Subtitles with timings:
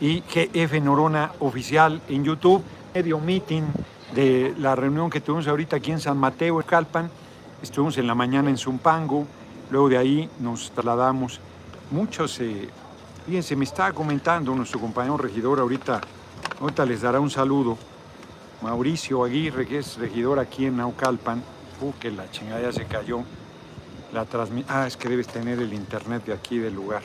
[0.00, 2.62] Y GF Norona Oficial en YouTube,
[2.94, 3.62] medio meeting
[4.14, 7.10] de la reunión que tuvimos ahorita aquí en San Mateo, en Calpan.
[7.62, 9.26] Estuvimos en la mañana en Zumpango,
[9.70, 11.40] luego de ahí nos trasladamos.
[11.90, 12.68] Muchos, eh,
[13.26, 16.00] fíjense, me estaba comentando nuestro compañero regidor ahorita,
[16.60, 17.78] ahorita les dará un saludo.
[18.62, 21.42] Mauricio Aguirre, que es regidor aquí en Naucalpan.
[21.80, 23.22] Uh, que la chingada ya se cayó.
[24.12, 27.02] La transmi- ah, es que debes tener el internet de aquí del lugar.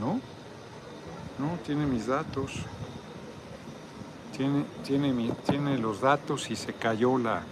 [0.00, 0.20] ¿No?
[1.64, 2.52] Tiene mis datos.
[4.36, 7.42] Tiene, tiene, tiene los datos y se cayó la...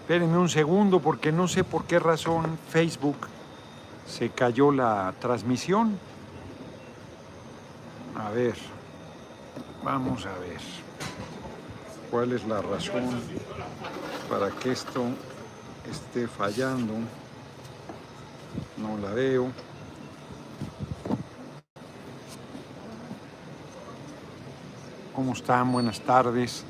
[0.00, 3.28] Espérenme un segundo porque no sé por qué razón Facebook
[4.08, 5.96] se cayó la transmisión.
[8.18, 8.56] A ver,
[9.84, 10.60] vamos a ver.
[12.10, 13.08] ¿Cuál es la razón
[14.28, 15.04] para que esto
[15.88, 16.94] esté fallando?
[18.80, 19.48] No la veo.
[25.14, 25.70] ¿Cómo están?
[25.70, 26.64] Buenas tardes.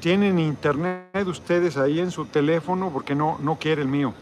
[0.00, 2.90] ¿Tienen internet ustedes ahí en su teléfono?
[2.90, 4.14] Porque no, no quiere el mío.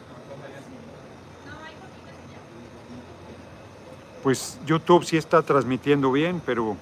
[4.23, 6.77] Pues YouTube sí está transmitiendo bien, pero,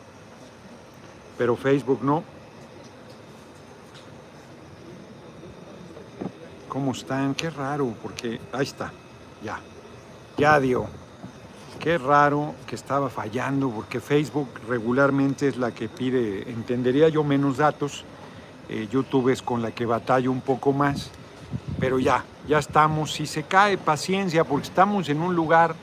[1.37, 2.25] pero Facebook no.
[6.69, 7.35] ¿Cómo están?
[7.35, 8.93] Qué raro, porque ahí está,
[9.43, 9.59] ya,
[10.37, 10.87] ya dio.
[11.81, 17.59] Qué raro que estaba fallando, porque Facebook regularmente es la que pide, entendería yo, menos
[17.59, 18.05] datos.
[18.69, 21.11] Eh, YouTube es con la que batallo un poco más,
[21.79, 23.13] pero ya, ya estamos.
[23.13, 25.75] Si se cae, paciencia, porque estamos en un lugar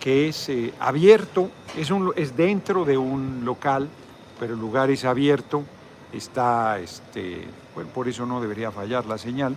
[0.00, 3.88] que es eh, abierto, es, un, es dentro de un local,
[4.38, 5.62] pero el lugar es abierto,
[6.12, 9.56] está, este, bueno, por eso no debería fallar la señal.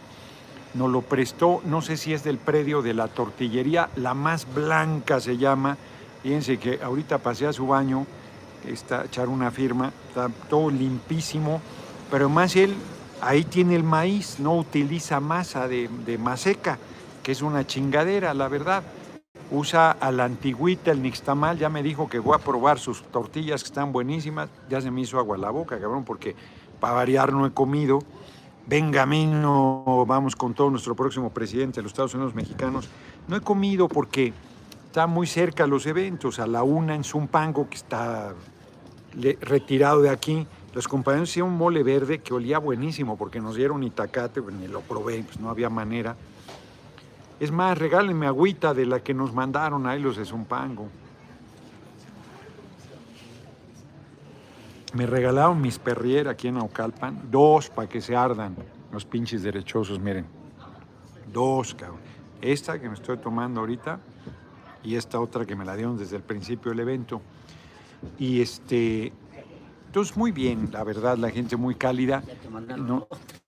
[0.74, 5.20] Nos lo prestó, no sé si es del predio de la tortillería, la más blanca
[5.20, 5.78] se llama.
[6.22, 8.06] Fíjense que ahorita pasé a su baño,
[8.66, 11.62] está echar una firma, está todo limpísimo,
[12.12, 12.76] pero más él,
[13.22, 16.78] ahí tiene el maíz, no utiliza masa de, de maseca,
[17.24, 18.84] que es una chingadera, la verdad
[19.52, 23.64] usa a la antigüita, el nixtamal, ya me dijo que voy a probar sus tortillas
[23.64, 26.36] que están buenísimas, ya se me hizo agua la boca, cabrón, porque
[26.80, 28.00] para variar no he comido.
[28.70, 32.88] Benjamino, vamos con todo nuestro próximo presidente de los Estados Unidos mexicanos.
[33.28, 34.32] No he comido porque
[34.86, 38.36] está muy cerca los eventos, a la una en Zumpango, que está
[39.42, 40.46] retirado de aquí.
[40.76, 44.68] Los compañeros hicieron un mole verde que olía buenísimo porque nos dieron itacate, pues ni
[44.68, 46.16] lo probé, pues no había manera.
[47.40, 50.90] Es más, regálenme agüita de la que nos mandaron ahí los de Zumpango.
[54.94, 58.56] Me regalaron mis perrier aquí en Naucalpan, dos para que se ardan
[58.92, 60.26] los pinches derechosos, miren.
[61.32, 62.00] Dos, cabrón.
[62.42, 64.00] Esta que me estoy tomando ahorita
[64.84, 67.22] y esta otra que me la dieron desde el principio del evento.
[68.18, 69.12] Y este,
[69.88, 72.24] entonces muy bien, la verdad, la gente muy cálida.
[72.78, 73.08] No,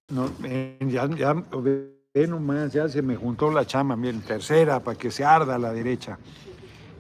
[0.10, 4.98] no, eh, ya, ya, ve nomás, ya se me juntó la chama, miren, tercera para
[4.98, 6.20] que se arda a la derecha.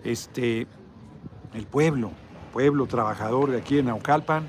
[0.03, 0.65] Este,
[1.53, 2.11] el pueblo,
[2.53, 4.47] pueblo trabajador de aquí en Naucalpan,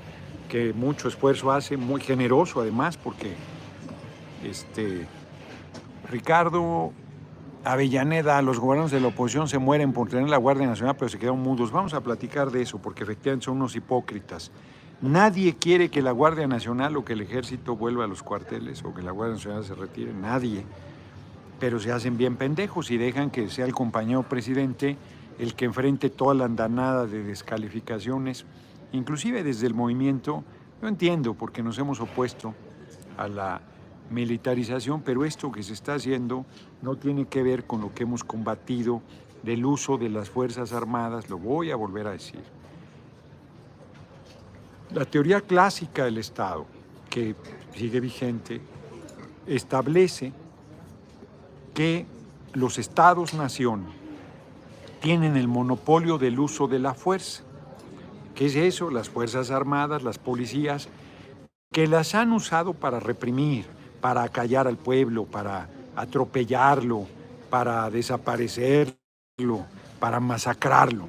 [0.49, 3.33] que mucho esfuerzo hace, muy generoso además, porque
[4.43, 5.07] este,
[6.09, 6.91] Ricardo
[7.63, 11.17] Avellaneda, los gobiernos de la oposición se mueren por tener la Guardia Nacional, pero se
[11.17, 11.71] quedan mudos.
[11.71, 14.51] Vamos a platicar de eso, porque efectivamente son unos hipócritas.
[15.01, 18.93] Nadie quiere que la Guardia Nacional o que el Ejército vuelva a los cuarteles o
[18.93, 20.65] que la Guardia Nacional se retire, nadie.
[21.59, 24.97] Pero se hacen bien pendejos y dejan que sea el compañero presidente
[25.39, 28.45] el que enfrente toda la andanada de descalificaciones,
[28.91, 30.43] inclusive desde el movimiento.
[30.81, 32.53] Yo entiendo porque nos hemos opuesto
[33.17, 33.61] a la
[34.09, 36.45] militarización, pero esto que se está haciendo
[36.81, 39.01] no tiene que ver con lo que hemos combatido
[39.43, 42.41] del uso de las Fuerzas Armadas, lo voy a volver a decir.
[44.93, 46.65] La teoría clásica del Estado,
[47.09, 47.35] que
[47.75, 48.61] sigue vigente,
[49.47, 50.31] establece
[51.73, 52.05] que
[52.53, 54.02] los estados-nación
[55.03, 57.43] tienen el monopolio del uso de la fuerza.
[58.33, 58.89] ¿Qué es eso?
[58.89, 60.87] Las Fuerzas Armadas, las policías,
[61.73, 63.65] que las han usado para reprimir,
[63.99, 65.67] para acallar al pueblo, para
[65.97, 67.05] atropellarlo,
[67.49, 68.95] para desaparecerlo,
[69.99, 71.05] para masacrarlo.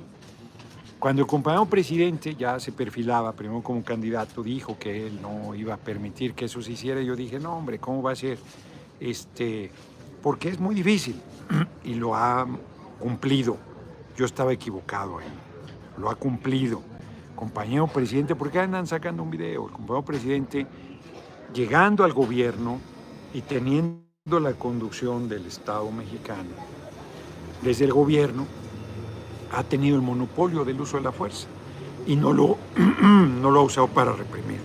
[0.98, 5.74] Cuando el compañero presidente ya se perfilaba, primero como candidato, dijo que él no iba
[5.74, 8.38] a permitir que eso se hiciera, yo dije, no hombre, ¿cómo va a ser?
[8.98, 9.70] Este,
[10.20, 11.14] porque es muy difícil
[11.84, 12.44] y lo ha
[12.98, 13.56] cumplido.
[14.16, 15.26] Yo estaba equivocado ahí,
[15.98, 16.82] lo ha cumplido.
[17.34, 19.64] Compañero presidente, ¿por qué andan sacando un video?
[19.64, 20.66] Compañero presidente
[21.52, 22.78] llegando al gobierno
[23.32, 26.50] y teniendo la conducción del Estado mexicano,
[27.62, 28.46] desde el gobierno
[29.52, 31.48] ha tenido el monopolio del uso de la fuerza
[32.06, 32.56] y no lo,
[33.02, 34.60] no lo ha usado para reprimir,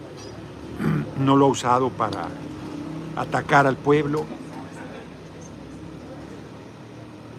[1.19, 2.27] no lo ha usado para
[3.15, 4.25] atacar al pueblo,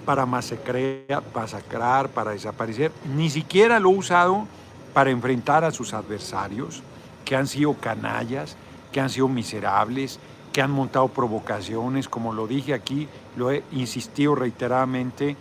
[0.05, 4.47] para masacrar, para desaparecer, ni siquiera lo ha usado
[4.93, 6.83] para enfrentar a sus adversarios,
[7.25, 8.57] que han sido canallas,
[8.93, 10.19] que han sido miserables,
[10.53, 15.37] que han montado provocaciones, como lo dije aquí, lo he insistido reiteradamente,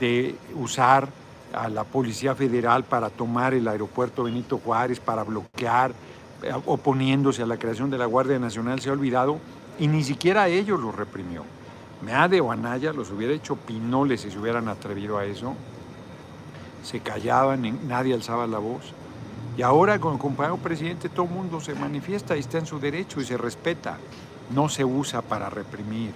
[0.00, 1.08] de usar
[1.52, 5.92] a la Policía Federal para tomar el aeropuerto Benito Juárez, para bloquear,
[6.42, 9.38] eh, oponiéndose a la creación de la Guardia Nacional, se ha olvidado
[9.78, 11.44] y ni siquiera ellos lo reprimió.
[12.04, 15.54] Meade o Anaya los hubiera hecho pinoles si se hubieran atrevido a eso.
[16.82, 18.92] Se callaban, nadie alzaba la voz.
[19.56, 22.80] Y ahora con el compañero presidente todo el mundo se manifiesta y está en su
[22.80, 23.98] derecho y se respeta.
[24.50, 26.12] No se usa para reprimir.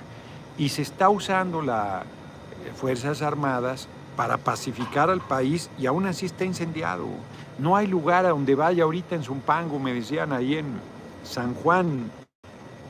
[0.59, 2.06] Y se está usando las eh,
[2.75, 7.06] Fuerzas Armadas para pacificar al país y aún así está incendiado.
[7.59, 10.67] No hay lugar a donde vaya ahorita en Zumpango, me decían ahí en
[11.23, 12.11] San Juan,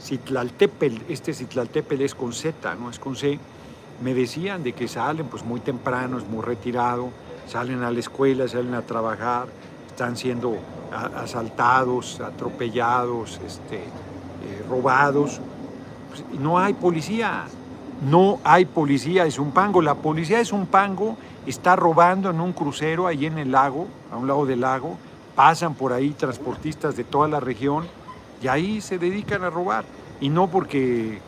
[0.00, 3.38] Citlaltépel, este Citlaltépel es con Z, no es con C,
[4.02, 7.10] me decían de que salen pues muy temprano, es muy retirado,
[7.48, 9.48] salen a la escuela, salen a trabajar,
[9.88, 10.56] están siendo
[11.16, 15.40] asaltados, atropellados, este, eh, robados.
[16.10, 17.44] Pues, no hay policía,
[18.08, 19.80] no hay policía es un pango.
[19.80, 21.16] La policía es un pango,
[21.46, 24.98] está robando en un crucero ahí en el lago, a un lado del lago,
[25.34, 27.86] pasan por ahí transportistas de toda la región
[28.42, 29.84] y ahí se dedican a robar.
[30.20, 31.20] Y no porque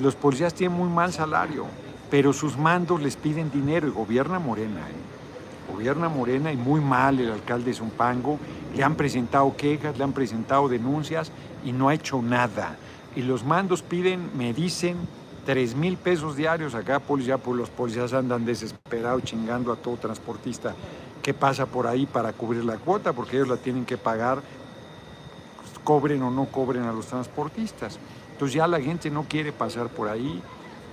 [0.00, 1.66] los policías tienen muy mal salario,
[2.10, 4.80] pero sus mandos les piden dinero y gobierna Morena.
[4.80, 5.72] ¿eh?
[5.72, 8.38] Gobierna Morena y muy mal el alcalde Zumpango.
[8.74, 11.30] Le han presentado quejas, le han presentado denuncias
[11.64, 12.76] y no ha hecho nada.
[13.16, 14.96] Y los mandos piden, me dicen,
[15.44, 20.74] 3 mil pesos diarios acá policía, pues los policías andan desesperados chingando a todo transportista
[21.22, 24.42] que pasa por ahí para cubrir la cuota, porque ellos la tienen que pagar
[25.84, 27.98] cobren o no cobren a los transportistas.
[28.32, 30.42] Entonces ya la gente no quiere pasar por ahí.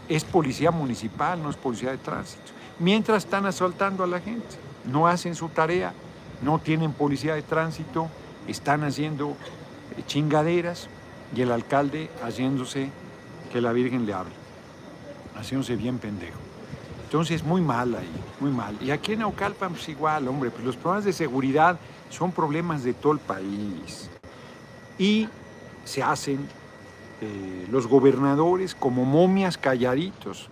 [0.08, 2.52] Es policía municipal, no es policía de tránsito.
[2.78, 4.56] Mientras están asaltando a la gente,
[4.86, 5.94] no hacen su tarea,
[6.42, 8.10] no tienen policía de tránsito,
[8.48, 9.30] están haciendo
[9.98, 10.88] eh, chingaderas
[11.36, 12.90] y el alcalde haciéndose
[13.52, 14.34] que la Virgen le hable,
[15.36, 16.40] haciéndose bien pendejo.
[17.06, 18.10] Entonces, muy mal ahí,
[18.40, 18.78] muy mal.
[18.82, 21.78] Y aquí en Aucalpan, pues igual, hombre, pues los problemas de seguridad
[22.10, 24.10] son problemas de todo el país
[25.02, 25.28] y
[25.84, 26.48] se hacen
[27.22, 30.48] eh, los gobernadores como momias calladitos,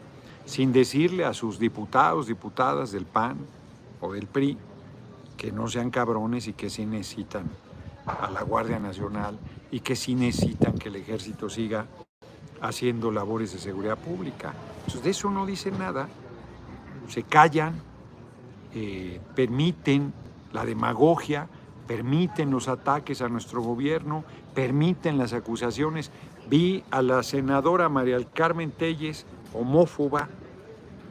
[0.46, 3.38] sin decirle a sus diputados, diputadas del PAN
[4.01, 4.57] o del PRI,
[5.38, 7.44] que no sean cabrones y que sí necesitan
[8.07, 9.38] a la Guardia Nacional
[9.69, 11.86] y que sí necesitan que el ejército siga
[12.60, 14.56] haciendo labores de seguridad pública.
[14.80, 16.10] Entonces de eso no dicen nada,
[17.07, 17.75] se callan,
[18.74, 20.12] eh, permiten
[20.54, 21.48] la demagogia,
[21.89, 26.12] permiten los ataques a nuestro gobierno, permiten las acusaciones.
[26.47, 29.25] Vi a la senadora María Carmen Telles,
[29.56, 30.30] homófoba,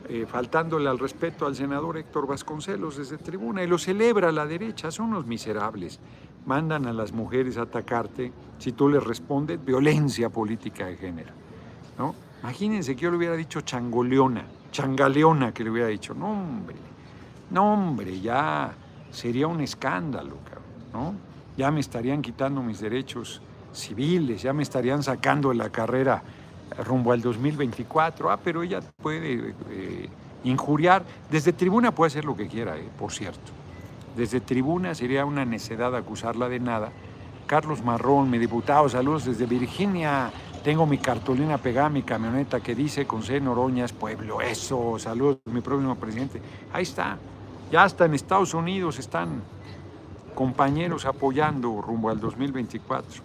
[0.08, 4.92] eh, faltándole al respeto al senador Héctor Vasconcelos desde tribuna, y lo celebra la derecha,
[4.92, 5.98] son los miserables.
[6.46, 11.32] Mandan a las mujeres a atacarte, si tú les respondes, violencia política de género.
[11.98, 12.14] ¿no?
[12.44, 16.76] Imagínense que yo le hubiera dicho changoleona, changaleona que le hubiera dicho, no hombre,
[17.50, 18.72] no hombre, ya
[19.10, 20.36] sería un escándalo,
[20.98, 21.18] cabrón.
[21.56, 23.40] Ya me estarían quitando mis derechos
[23.72, 26.22] civiles, ya me estarían sacando de la carrera
[26.84, 28.30] rumbo al 2024.
[28.30, 30.08] Ah, pero ella puede eh,
[30.44, 31.02] injuriar.
[31.30, 33.52] Desde tribuna puede hacer lo que quiera, eh, por cierto.
[34.16, 36.90] Desde tribuna sería una necedad acusarla de nada.
[37.46, 40.30] Carlos Marrón, mi diputado, saludos desde Virginia.
[40.62, 43.40] Tengo mi cartulina pegada mi camioneta que dice con C.
[43.40, 46.40] Noroñas, pueblo, eso, saludos, mi próximo presidente.
[46.72, 47.16] Ahí está.
[47.72, 49.42] Ya hasta en Estados Unidos están
[50.38, 53.24] compañeros apoyando rumbo al 2024.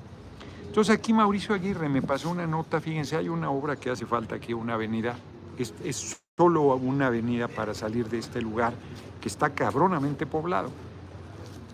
[0.65, 4.33] Entonces aquí Mauricio Aguirre me pasó una nota, fíjense, hay una obra que hace falta
[4.33, 5.15] aquí, una avenida,
[5.55, 8.73] es, es solo una avenida para salir de este lugar
[9.21, 10.71] que está cabronamente poblado,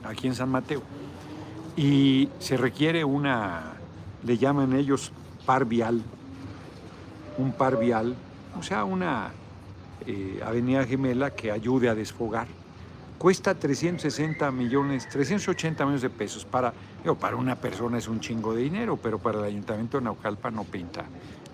[0.04, 0.82] aquí en San Mateo.
[1.78, 3.76] Y se requiere una,
[4.26, 5.14] le llaman ellos
[5.46, 6.02] par vial,
[7.38, 8.14] un par vial,
[8.60, 9.32] o sea, una
[10.06, 12.59] eh, avenida gemela que ayude a desfogar
[13.20, 16.46] cuesta 360 millones, 380 millones de pesos.
[16.46, 16.74] Para,
[17.20, 20.64] para una persona es un chingo de dinero, pero para el Ayuntamiento de Naucalpa no
[20.64, 21.06] pinta.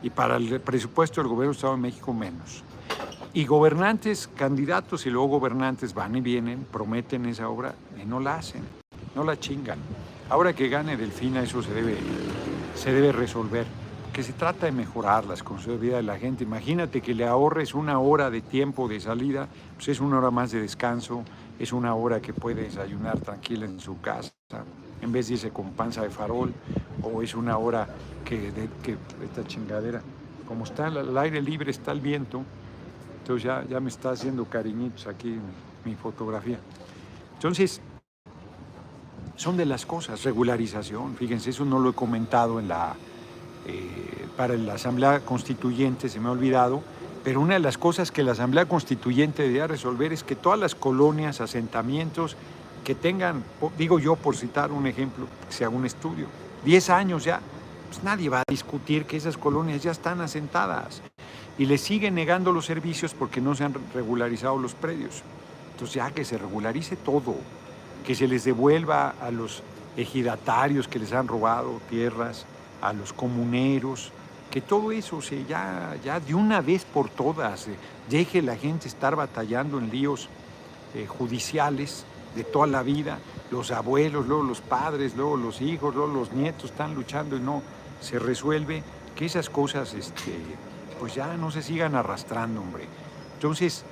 [0.02, 2.64] Y para el presupuesto del Gobierno del Estado de México menos.
[3.34, 8.36] Y gobernantes, candidatos y luego gobernantes van y vienen, prometen esa obra y no la
[8.36, 8.62] hacen,
[9.14, 9.80] no la chingan.
[10.30, 11.98] Ahora que gane Delfina, eso se debe
[12.76, 13.66] se debe resolver.
[14.14, 16.46] Que se trata de mejorar las condiciones de vida de la gente.
[16.46, 20.52] Imagínate que le ahorres una hora de tiempo de salida, pues es una hora más
[20.52, 21.26] de descanso,
[21.60, 24.32] es una hora que puede desayunar tranquila en su casa,
[25.02, 26.54] en vez de irse con panza de farol,
[27.02, 27.88] o es una hora
[28.24, 28.52] que,
[28.84, 30.02] que esta chingadera,
[30.48, 32.44] como está al aire libre, está el viento,
[33.20, 35.40] entonces ya, ya me está haciendo cariñitos aquí
[35.84, 36.60] mi fotografía.
[37.34, 37.82] Entonces,
[39.36, 42.96] son de las cosas, regularización, fíjense, eso no lo he comentado en la,
[43.66, 46.82] eh, para la Asamblea Constituyente, se me ha olvidado,
[47.26, 50.76] pero una de las cosas que la Asamblea Constituyente debería resolver es que todas las
[50.76, 52.38] colonias, asentamientos
[52.84, 53.44] que tengan,
[53.80, 56.28] digo yo por citar un ejemplo, que se haga un estudio,
[56.66, 57.42] 10 años ya,
[57.90, 61.02] pues nadie va a discutir que esas colonias ya están asentadas
[61.58, 65.24] y le siguen negando los servicios porque no se han regularizado los predios.
[65.72, 67.38] Entonces ya que se regularice todo,
[68.06, 69.64] que se les devuelva a los
[69.98, 72.46] ejidatarios que les han robado tierras,
[72.84, 74.12] a los comuneros,
[74.56, 77.76] que todo eso se ya, ya de una vez por todas eh,
[78.10, 80.30] deje la gente estar batallando en líos
[80.94, 82.06] eh, judiciales
[82.38, 83.20] de toda la vida,
[83.52, 87.62] los abuelos, luego los padres, luego los hijos, luego los nietos están luchando y no
[88.00, 88.82] se resuelve,
[89.14, 90.38] que esas cosas este,
[91.02, 92.86] pues ya no se sigan arrastrando, hombre.
[93.34, 93.84] Entonces,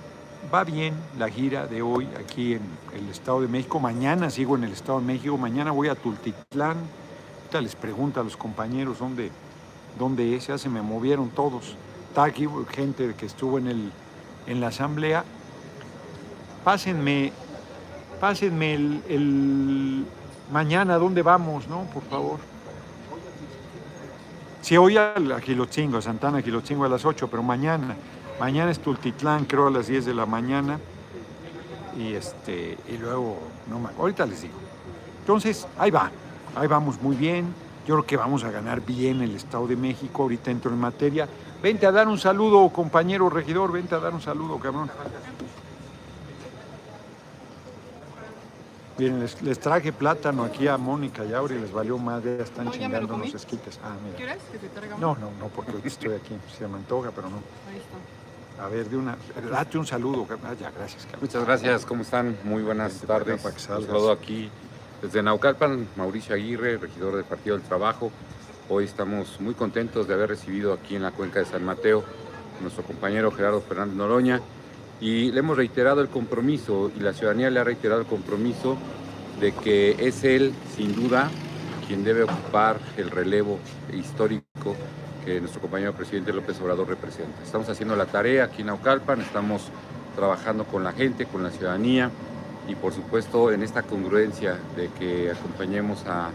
[0.53, 2.61] va bien la gira de hoy aquí en
[2.93, 3.81] el Estado de México.
[3.81, 6.77] Mañana sigo en el Estado de México, mañana voy a Tultitlán.
[6.77, 9.29] Ahorita les pregunto a los compañeros dónde
[9.97, 11.75] donde ya se me movieron todos.
[12.09, 13.91] Está aquí gente que estuvo en, el,
[14.47, 15.23] en la asamblea.
[16.63, 17.31] Pásenme,
[18.19, 20.05] pásenme el,
[20.51, 21.83] mañana, ¿dónde vamos, no?
[21.93, 22.39] Por favor.
[24.61, 27.95] Si hoy a Quilochingo, a Santana Quilochingo a las 8, pero mañana,
[28.39, 30.79] mañana es Tultitlán, creo a las 10 de la mañana.
[31.97, 34.55] Y este, y luego, no ahorita les digo.
[35.19, 36.09] Entonces, ahí va,
[36.55, 40.23] ahí vamos muy bien yo creo que vamos a ganar bien el Estado de México.
[40.23, 41.27] Ahorita entro en materia.
[41.61, 43.71] Vente a dar un saludo, compañero regidor.
[43.71, 44.89] Vente a dar un saludo, cabrón.
[48.97, 53.17] Bien, les, traje plátano aquí a Mónica y Auri, les valió más, ya están chingando
[53.17, 53.79] los esquites.
[53.83, 54.15] Ah, mira.
[54.15, 57.37] ¿Quieres que te traiga No, no, no, porque estoy aquí, se me antoja, pero no.
[57.37, 58.63] Ahí está.
[58.63, 59.17] A ver, de una,
[59.49, 60.27] date un saludo.
[60.43, 61.05] Ah, ya, gracias.
[61.05, 61.21] Cabrón.
[61.21, 62.37] Muchas gracias, ¿cómo están?
[62.43, 63.43] Muy buenas tardes.
[63.43, 64.51] Un saludo aquí
[65.03, 68.09] desde Naucalpan, Mauricio Aguirre, regidor del Partido del Trabajo.
[68.69, 72.05] Hoy estamos muy contentos de haber recibido aquí en la cuenca de San Mateo
[72.57, 74.39] a nuestro compañero Gerardo Fernández Noroña
[75.01, 78.77] y le hemos reiterado el compromiso y la ciudadanía le ha reiterado el compromiso
[79.41, 81.29] de que es él, sin duda,
[81.85, 83.59] quien debe ocupar el relevo
[83.91, 84.77] histórico
[85.25, 87.43] que nuestro compañero presidente López Obrador representa.
[87.43, 89.63] Estamos haciendo la tarea aquí en Naucalpan, estamos
[90.15, 92.09] trabajando con la gente, con la ciudadanía,
[92.67, 96.29] y por supuesto en esta congruencia de que acompañemos a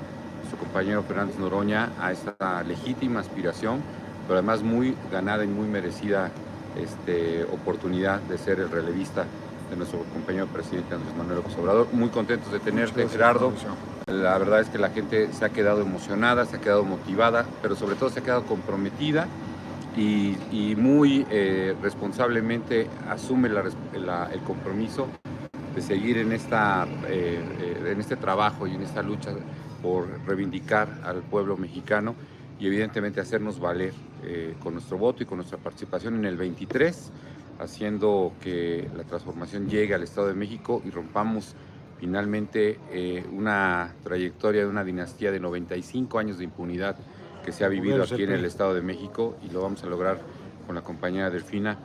[0.51, 3.81] su compañero Fernández Noroña a esta legítima aspiración,
[4.27, 6.31] pero además muy ganada y muy merecida
[6.77, 9.25] este, oportunidad de ser el relevista
[9.71, 11.89] de nuestro compañero presidente Andrés Manuel López Obrador.
[11.93, 13.53] Muy contentos de tenerte, Gerardo.
[14.07, 17.77] La verdad es que la gente se ha quedado emocionada, se ha quedado motivada, pero
[17.77, 19.27] sobre todo se ha quedado comprometida
[19.97, 25.09] y, muy eh, responsablemente asume el compromiso
[25.79, 29.31] de seguir en, esta, eh, eh, en este trabajo y en esta lucha
[29.81, 32.17] por reivindicar al pueblo mexicano
[32.59, 33.93] y evidentemente hacernos valer
[34.25, 37.13] eh, con nuestro voto y con nuestra participación en el 23,
[37.61, 41.55] haciendo que la transformación llegue al Estado de México y rompamos
[42.01, 42.79] finalmente
[43.33, 46.97] una trayectoria de una dinastía de 95 años de impunidad
[47.45, 50.21] que se ha vivido aquí en el Estado de México y lo vamos a lograr
[50.67, 51.79] con la compañía Delfina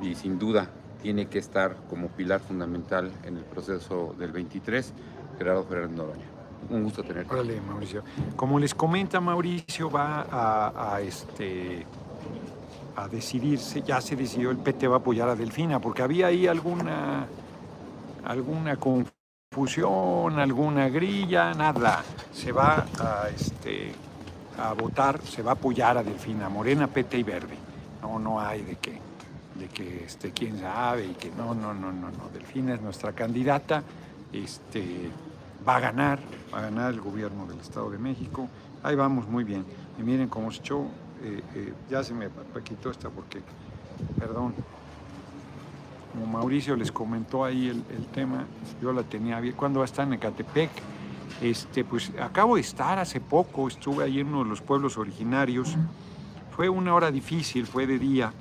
[0.00, 0.70] y sin duda
[1.02, 4.92] tiene que estar como pilar fundamental en el proceso del 23,
[5.38, 6.24] Gerardo Fernández Noroña.
[6.70, 7.32] Un gusto tenerte.
[7.32, 8.02] Órale, Mauricio.
[8.34, 10.26] Como les comenta Mauricio, va
[10.94, 11.86] a, este
[13.10, 17.26] decidirse, ya se decidió, el PT va a apoyar a Delfina, porque había ahí alguna,
[18.24, 22.02] alguna confusión, alguna grilla, nada.
[22.32, 23.92] Se va a, este,
[24.78, 27.56] votar, se va a apoyar a Delfina, Morena, PT y Verde.
[28.02, 28.98] No, no hay de qué
[29.58, 32.28] de que este, quién sabe y que no, no, no, no, no.
[32.32, 33.82] Delfina es nuestra candidata,
[34.32, 35.10] este,
[35.66, 36.18] va a ganar,
[36.52, 38.48] va a ganar el gobierno del Estado de México.
[38.82, 39.64] Ahí vamos muy bien.
[39.98, 40.82] Y miren cómo se echó,
[41.22, 42.28] eh, eh, ya se me
[42.62, 43.40] quitó esta porque,
[44.18, 44.54] perdón,
[46.16, 48.46] como Mauricio les comentó ahí el, tema,
[48.80, 49.54] yo la tenía bien.
[49.54, 50.70] ¿Cuándo va a estar en Ecatepec?
[51.42, 55.76] Este, pues acabo de estar hace poco, estuve ahí en uno de los pueblos originarios.
[56.54, 58.32] Fue una hora difícil, fue de día,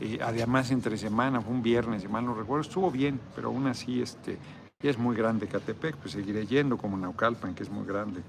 [0.00, 3.66] eh, además entre semana, fue un viernes, si mal no recuerdo, estuvo bien, pero aún
[3.66, 4.38] así este,
[4.80, 8.20] es muy grande Catepec, pues seguiré yendo como Naucalpan, que es muy grande.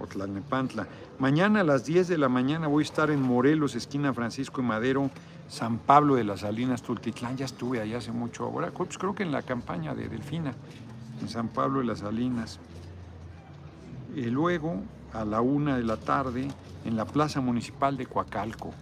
[0.00, 0.86] o.
[1.20, 4.64] Mañana a las 10 de la mañana voy a estar en Morelos, esquina Francisco y
[4.64, 5.10] Madero,
[5.48, 7.36] San Pablo de las Salinas, Tultitlán.
[7.36, 8.44] Ya estuve allá hace mucho.
[8.44, 10.52] Ahora, pues creo que en la campaña de Delfina,
[11.20, 12.58] en San Pablo de las Salinas.
[14.16, 14.82] Y luego,
[15.12, 16.48] a la una de la tarde,
[16.84, 18.72] en la Plaza Municipal de Coacalco.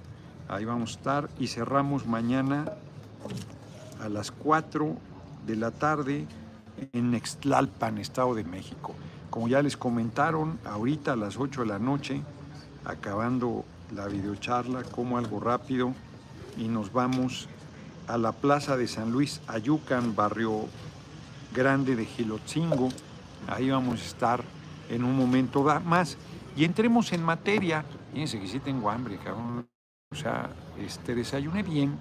[0.48, 2.72] Ahí vamos a estar y cerramos mañana
[4.00, 4.96] a las 4
[5.46, 6.26] de la tarde
[6.92, 8.94] en Nextlalpan, Estado de México.
[9.30, 12.22] Como ya les comentaron, ahorita a las 8 de la noche,
[12.84, 15.94] acabando la videocharla, como algo rápido,
[16.56, 17.48] y nos vamos
[18.08, 20.66] a la Plaza de San Luis Ayucan, barrio
[21.54, 22.88] grande de Gilotzingo.
[23.48, 24.44] Ahí vamos a estar
[24.90, 26.16] en un momento más.
[26.56, 27.84] Y entremos en materia.
[28.12, 29.66] Fíjense que sí tengo hambre, cabrón.
[30.12, 31.98] O sea, este, desayuné bien.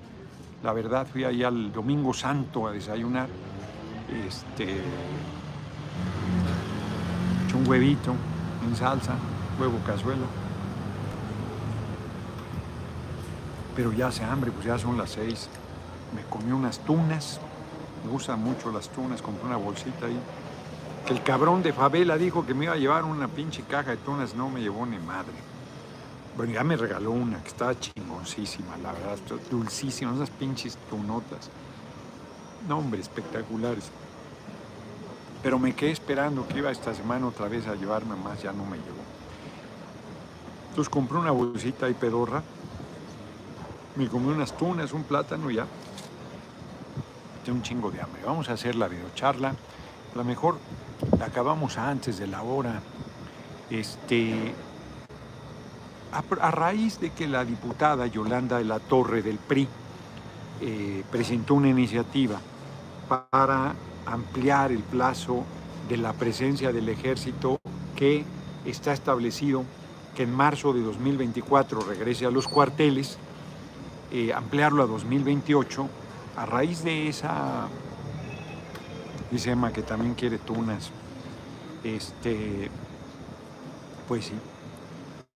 [0.63, 3.29] La verdad, fui allá al Domingo Santo a desayunar.
[4.27, 4.81] Este,
[7.55, 8.13] un huevito
[8.67, 9.15] en salsa,
[9.59, 10.25] huevo cazuela.
[13.75, 15.49] Pero ya hace hambre, pues ya son las seis.
[16.15, 17.39] Me comí unas tunas,
[18.03, 20.19] me gustan mucho las tunas, compré una bolsita ahí.
[21.07, 24.35] El cabrón de Favela dijo que me iba a llevar una pinche caja de tunas,
[24.35, 25.50] no me llevó ni madre.
[26.37, 29.17] Bueno, ya me regaló una que estaba chingoncísima, la verdad,
[29.49, 31.49] dulcísima, esas pinches tunotas.
[32.67, 33.91] No, hombre, espectaculares.
[35.43, 38.65] Pero me quedé esperando que iba esta semana otra vez a llevarme más, ya no
[38.65, 39.01] me llevó.
[40.69, 42.43] Entonces compré una bolsita y pedorra,
[43.95, 45.65] me comí unas tunas, un plátano y ya.
[47.43, 48.21] Tengo un chingo de hambre.
[48.25, 49.49] Vamos a hacer la videocharla.
[49.49, 50.57] A lo mejor
[51.19, 52.81] la acabamos antes de la hora.
[53.69, 54.53] Este,
[56.11, 59.67] a, raíz de que la diputada Yolanda de la Torre del PRI
[60.61, 62.39] eh, presentó una iniciativa
[63.07, 63.73] para
[64.05, 65.43] ampliar el plazo
[65.89, 67.59] de la presencia del ejército
[67.95, 68.23] que
[68.65, 69.63] está establecido
[70.15, 73.17] que en marzo de 2024 regrese a los cuarteles,
[74.11, 75.87] eh, ampliarlo a 2028,
[76.35, 77.67] a raíz de esa,
[79.31, 80.91] dice Emma que también quiere tunas,
[81.83, 82.69] este,
[84.07, 84.33] pues sí,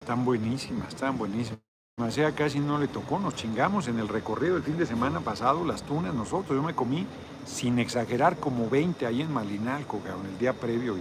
[0.03, 1.59] están buenísimas, están buenísimas.
[1.97, 5.21] O sea, casi no le tocó, nos chingamos en el recorrido del fin de semana
[5.21, 7.07] pasado las tunas nosotros, yo me comí
[7.45, 10.95] sin exagerar, como 20 ahí en Malinalco, cabrón, el día previo.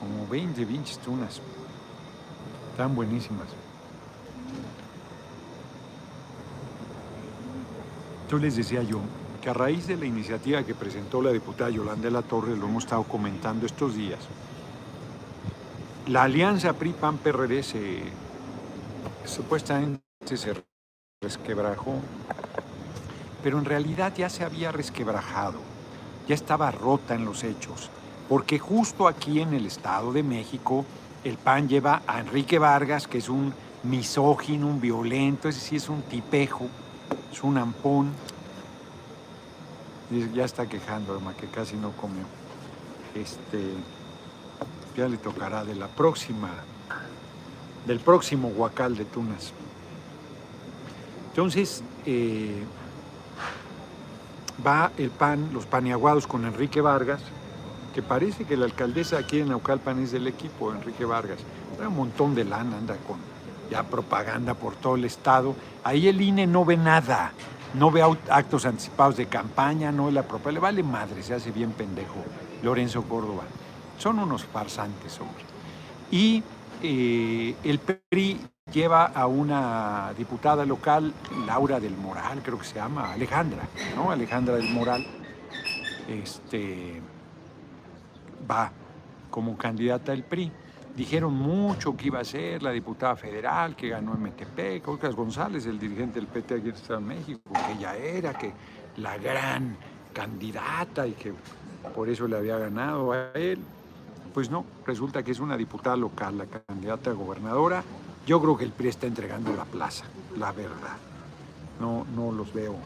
[0.00, 1.40] Como 20 pinches tunas.
[2.72, 3.46] Están buenísimas.
[8.30, 9.00] Yo les decía yo
[9.40, 12.66] que a raíz de la iniciativa que presentó la diputada Yolanda de la Torre, lo
[12.66, 14.20] hemos estado comentando estos días,
[16.06, 18.02] la alianza PRI-PAN-PRD se,
[19.24, 20.02] supuestamente
[20.36, 20.54] se
[21.22, 22.00] resquebrajó
[23.42, 25.58] pero en realidad ya se había resquebrajado,
[26.28, 27.90] ya estaba rota en los hechos,
[28.28, 30.84] porque justo aquí en el Estado de México
[31.24, 35.88] el PAN lleva a Enrique Vargas, que es un misógino, un violento, ese sí es
[35.88, 36.68] un tipejo,
[37.32, 38.12] es un ampón.
[40.34, 42.24] ya está quejando, hermano, que casi no comió.
[43.14, 43.74] Este,
[44.96, 46.50] ya le tocará de la próxima,
[47.86, 49.52] del próximo huacal de tunas.
[51.30, 52.62] Entonces, eh,
[54.64, 57.20] va el PAN, los paniaguados con Enrique Vargas,
[57.94, 61.38] que parece que la alcaldesa aquí en Naucalpan es del equipo, Enrique Vargas.
[61.76, 63.18] Trae un montón de lana, anda con
[63.70, 65.54] ya propaganda por todo el estado.
[65.84, 67.32] Ahí el INE no ve nada,
[67.74, 71.50] no ve actos anticipados de campaña, no ve la propia, le vale madre, se hace
[71.50, 72.22] bien pendejo
[72.62, 73.44] Lorenzo Córdoba.
[73.98, 75.44] Son unos farsantes, hombre.
[76.10, 76.42] Y
[76.82, 78.40] eh, el PRI
[78.72, 81.12] lleva a una diputada local,
[81.46, 84.10] Laura del Moral, creo que se llama, Alejandra, ¿no?
[84.10, 85.06] Alejandra del Moral,
[86.08, 87.00] este,
[88.50, 88.72] va
[89.30, 90.50] como candidata del PRI.
[90.96, 95.64] Dijeron mucho que iba a ser la diputada federal que ganó en Metepec, Ocas González,
[95.66, 98.52] el dirigente del PT aquí en Estado de México, que ella era que
[98.98, 99.76] la gran
[100.12, 101.32] candidata y que
[101.94, 103.58] por eso le había ganado a él.
[104.34, 107.82] Pues no, resulta que es una diputada local, la candidata a gobernadora,
[108.26, 110.04] yo creo que el PRI está entregando la plaza,
[110.36, 110.96] la verdad.
[111.80, 112.76] No, no los veo.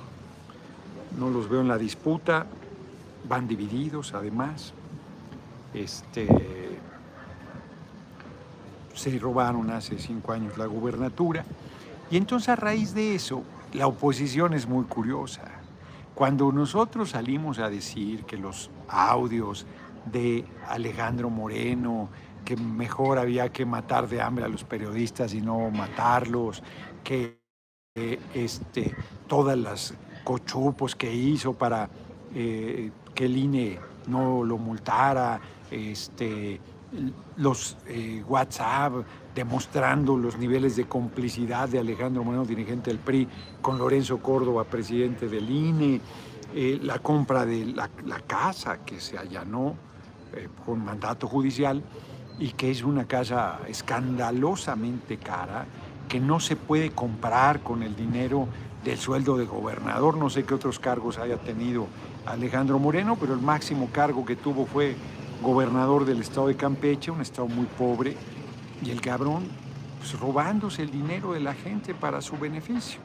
[1.18, 2.46] No los veo en la disputa.
[3.28, 4.72] Van divididos, además.
[5.74, 6.26] Este,
[8.94, 11.44] se robaron hace cinco años la gubernatura.
[12.11, 13.42] Y entonces a raíz de eso,
[13.74, 15.42] la oposición es muy curiosa.
[16.14, 19.66] Cuando nosotros salimos a decir que los audios
[20.12, 22.09] de Alejandro Moreno,
[22.47, 26.62] que mejor había que matar de hambre a los periodistas y no matarlos,
[27.03, 27.40] que
[27.99, 28.95] eh, este,
[29.27, 31.88] todas las cochupos que hizo para
[32.35, 35.40] eh, que el INE no lo multara,
[35.71, 36.61] este,
[37.38, 38.92] los eh, WhatsApp
[39.35, 43.27] demostrando los niveles de complicidad de Alejandro Moreno, dirigente del PRI,
[43.62, 46.01] con Lorenzo Córdoba, presidente del INE,
[46.55, 47.88] la compra de la,
[48.27, 49.77] casa que se allanó
[50.37, 51.83] eh, con mandato judicial
[52.38, 55.66] y que es una casa escandalosamente cara,
[56.09, 58.46] que no se puede comprar con el dinero
[58.85, 60.16] del sueldo de gobernador.
[60.16, 61.87] No sé qué otros cargos haya tenido
[62.27, 64.96] Alejandro Moreno, pero el máximo cargo que tuvo fue
[65.42, 68.16] gobernador del estado de Campeche, un estado muy pobre,
[68.83, 69.44] y el cabrón
[69.99, 73.01] pues, robándose el dinero de la gente para su beneficio.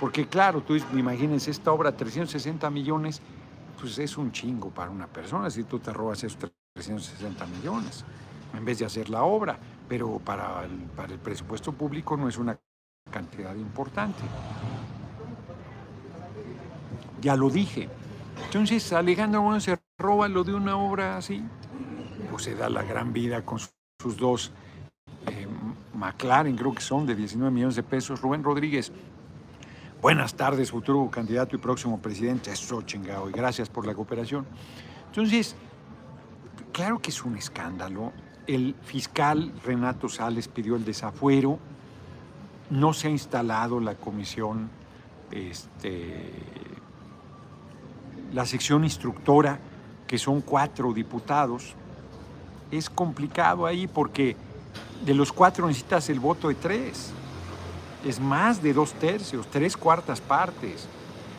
[0.00, 3.20] Porque claro, tú imagínense esta obra, 360 millones,
[3.80, 8.04] pues es un chingo para una persona si tú te robas esos 360 millones,
[8.56, 12.38] en vez de hacer la obra, pero para el, para el presupuesto público no es
[12.38, 12.56] una
[13.10, 14.22] cantidad importante.
[17.20, 17.88] Ya lo dije.
[18.44, 21.42] Entonces Alejandro Moreno se roba lo de una obra así,
[22.30, 24.52] pues se da la gran vida con sus dos
[25.26, 25.48] eh,
[25.94, 28.20] McLaren, creo que son de 19 millones de pesos.
[28.20, 28.92] Rubén Rodríguez,
[30.00, 32.52] buenas tardes, futuro candidato y próximo presidente.
[32.52, 34.46] Eso chingado, y gracias por la cooperación.
[35.08, 35.56] Entonces,
[36.72, 38.12] claro que es un escándalo.
[38.46, 41.58] El fiscal Renato Sales pidió el desafuero.
[42.70, 44.70] No se ha instalado la comisión,
[45.30, 46.32] este,
[48.32, 49.58] la sección instructora,
[50.06, 51.74] que son cuatro diputados
[52.70, 54.36] es complicado ahí porque
[55.04, 57.12] de los cuatro necesitas el voto de tres.
[58.04, 60.86] Es más de dos tercios, tres cuartas partes.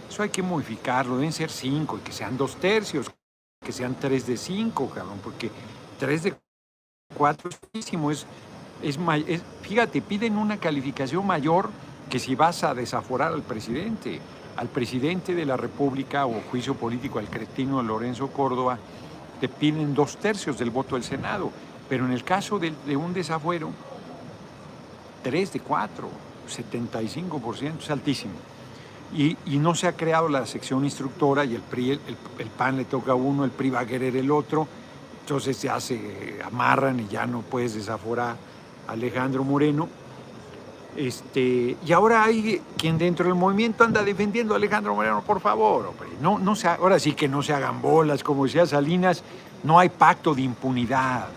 [0.10, 3.12] Eso hay que modificarlo, deben ser cinco y que sean dos tercios,
[3.62, 5.52] que sean tres de cinco, cabrón, porque
[6.00, 6.36] tres de
[7.15, 8.12] cuatro es muchísimo.
[8.12, 8.26] Es,
[8.82, 8.98] es,
[9.62, 11.69] fíjate, piden una calificación mayor
[12.10, 14.19] que si vas a desaforar al presidente.
[14.58, 18.78] Al presidente de la República o juicio político al cretino Lorenzo Córdoba
[19.39, 21.52] te piden dos tercios del voto del Senado,
[21.88, 23.69] pero en el caso de, un desafuero,
[25.24, 26.10] tres de cuatro,
[26.50, 28.34] 75%, es altísimo.
[29.15, 33.13] Y, no se ha creado la sección instructora y el, PRI, el, PAN le toca
[33.13, 34.67] a uno, el PRI va a querer el otro,
[35.22, 38.36] entonces se hace, amarran y ya no puedes desaforar
[38.88, 39.89] a Alejandro Moreno.
[40.95, 45.91] Este, y ahora hay quien dentro del movimiento anda defendiendo a Alejandro Moreno, por favor,
[46.22, 49.24] No, no ahora sí que no se hagan bolas, como decía Salinas,
[49.63, 51.28] no hay pacto de impunidad.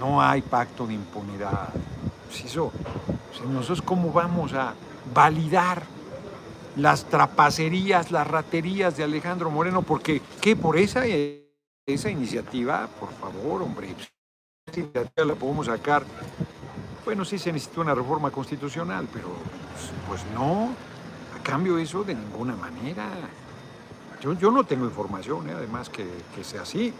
[0.00, 1.70] No hay pacto de impunidad.
[2.26, 2.72] Pues eso,
[3.48, 4.74] nosotros cómo vamos a
[5.14, 5.95] validar
[6.76, 10.56] las trapacerías, las raterías de Alejandro Moreno, porque ¿qué?
[10.56, 13.94] Por esa, esa iniciativa, por favor, hombre,
[14.68, 16.04] esa iniciativa la podemos sacar
[17.06, 19.28] bueno, sí se necesita una reforma constitucional, pero
[20.08, 20.70] pues, no,
[21.38, 23.08] a cambio eso de ninguna manera.
[24.20, 25.52] Yo, no tengo información, ¿eh?
[25.56, 26.04] además, que,
[26.42, 26.92] sea así.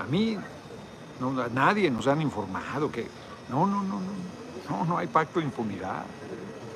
[0.00, 0.36] A mí,
[1.20, 3.06] no, a nadie nos han informado que
[3.48, 6.04] no, no, no, no, no, no hay pacto de impunidad.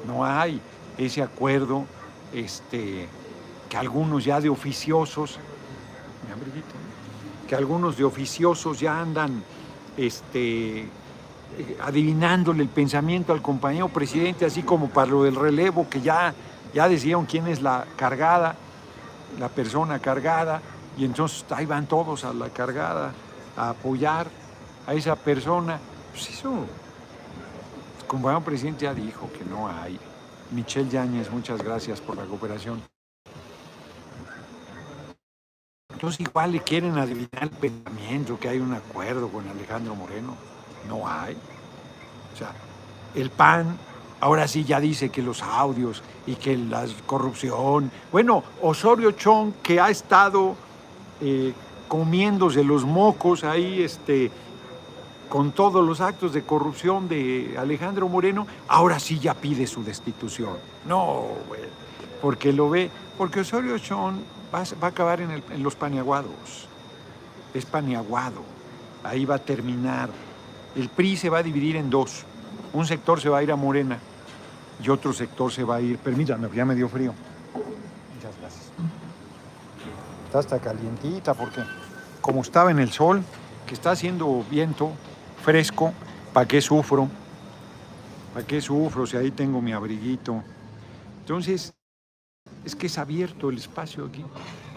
[0.06, 0.60] No hay
[0.96, 1.84] ese acuerdo
[2.32, 3.08] este,
[3.68, 5.38] que algunos ya de oficiosos,
[7.48, 9.42] que algunos de oficiosos ya andan
[9.96, 10.86] este,
[11.80, 16.34] adivinándole el pensamiento al compañero presidente, así como para lo del relevo, que ya,
[16.74, 18.54] ya decían quién es la cargada,
[19.38, 20.60] la persona cargada,
[20.96, 23.12] y entonces ahí van todos a la cargada
[23.56, 24.26] a apoyar
[24.86, 25.78] a esa persona.
[26.12, 26.52] Pues eso,
[28.00, 29.98] el compañero presidente ya dijo que no hay.
[30.50, 32.82] Michelle Yáñez, muchas gracias por la cooperación.
[35.92, 40.36] Entonces igual le quieren adivinar el pensamiento, que hay un acuerdo con Alejandro Moreno.
[40.88, 41.36] No hay.
[42.32, 42.52] O sea,
[43.14, 43.76] el PAN
[44.20, 47.90] ahora sí ya dice que los audios y que la corrupción.
[48.12, 50.54] Bueno, Osorio Chong, que ha estado
[51.20, 51.52] eh,
[51.88, 54.30] comiéndose los mocos ahí, este,
[55.28, 60.56] con todos los actos de corrupción de Alejandro Moreno, ahora sí ya pide su destitución.
[60.86, 61.62] No, güey,
[62.22, 64.16] porque lo ve, porque Osorio Chong
[64.54, 66.68] va, a acabar en, en los paniaguados.
[67.54, 68.42] Es paniaguado.
[69.04, 70.10] Ahí va a terminar
[70.78, 72.24] el PRI se va a dividir en dos.
[72.72, 73.98] Un sector se va a ir a Morena
[74.80, 75.98] y otro sector se va a ir.
[75.98, 77.12] Permítame, ya me dio frío.
[78.14, 78.70] Muchas gracias.
[80.26, 81.62] Está hasta calientita porque
[82.20, 83.22] como estaba en el sol,
[83.66, 84.92] que está haciendo viento
[85.48, 85.94] fresco,
[86.34, 87.08] ¿para qué sufro?
[88.34, 90.42] ¿Para qué sufro si ahí tengo mi abriguito?
[91.20, 91.72] Entonces,
[92.66, 94.22] es que es abierto el espacio aquí.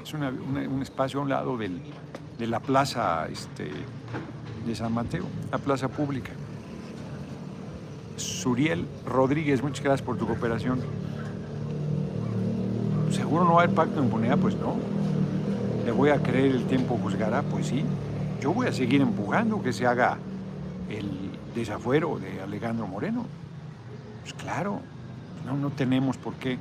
[0.02, 3.70] Es un espacio a un lado de la plaza este,
[4.66, 6.32] de San Mateo, la plaza pública.
[8.16, 10.80] Suriel Rodríguez, muchas gracias por tu cooperación.
[13.12, 14.38] ¿Seguro no va a haber pacto de impunidad?
[14.38, 14.78] Pues no.
[15.84, 17.42] ¿Le voy a creer el tiempo juzgará?
[17.42, 17.84] Pues sí.
[18.40, 20.18] Yo voy a seguir empujando que se haga
[20.98, 23.26] el desafuero de Alejandro Moreno.
[24.22, 24.82] Pues claro,
[25.46, 26.58] no, no tenemos por qué.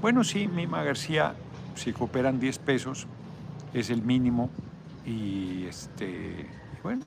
[0.00, 1.34] Bueno, sí, Mima García,
[1.74, 3.06] si cooperan 10 pesos,
[3.72, 4.50] es el mínimo.
[5.06, 6.46] Y este,
[6.82, 7.04] bueno,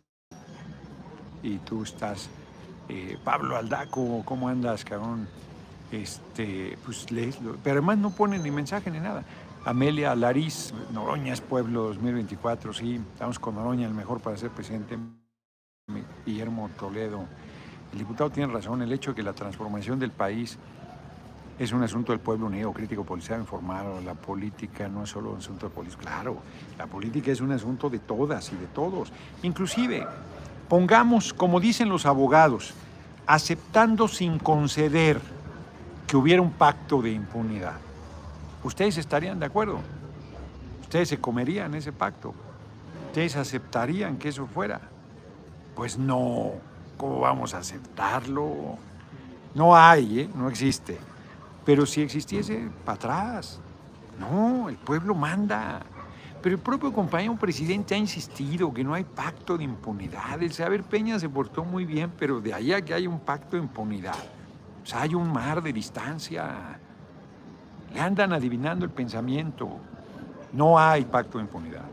[1.41, 2.29] y tú estás,
[2.89, 5.27] eh, Pablo Aldaco, ¿cómo andas, cabrón?
[5.91, 7.57] Este, pues leeslo.
[7.63, 9.23] Pero además no ponen ni mensaje ni nada.
[9.65, 14.97] Amelia Lariz, Noroña es pueblo 2024, sí, estamos con Noroña, el mejor para ser presidente.
[16.25, 17.23] Guillermo Toledo.
[17.93, 20.57] El diputado tiene razón, el hecho de que la transformación del país
[21.57, 24.01] es un asunto del pueblo unido, crítico, policial, informado.
[24.01, 26.01] La política no es solo un asunto de política.
[26.01, 26.39] Claro,
[26.77, 29.13] la política es un asunto de todas y de todos.
[29.43, 30.05] Inclusive,
[30.67, 32.73] pongamos, como dicen los abogados,
[33.25, 35.21] aceptando sin conceder
[36.05, 37.77] que hubiera un pacto de impunidad.
[38.63, 39.79] ¿Ustedes estarían de acuerdo?
[40.81, 42.33] ¿Ustedes se comerían ese pacto?
[43.07, 44.96] ¿Ustedes aceptarían que eso fuera?
[45.77, 46.53] Pues no,
[46.97, 48.79] ¿cómo vamos a aceptarlo?
[49.53, 50.29] No hay, ¿eh?
[50.33, 50.97] no existe.
[51.63, 53.59] Pero si existiese, para atrás.
[54.19, 55.81] No, el pueblo manda.
[56.41, 60.41] Pero el propio compañero presidente ha insistido que no hay pacto de impunidad.
[60.41, 63.55] El saber Peña se portó muy bien, pero de ahí a que haya un pacto
[63.55, 64.17] de impunidad,
[64.81, 66.79] o sea, hay un mar de distancia.
[67.93, 69.69] Le andan adivinando el pensamiento.
[70.53, 71.85] No hay pacto de impunidad.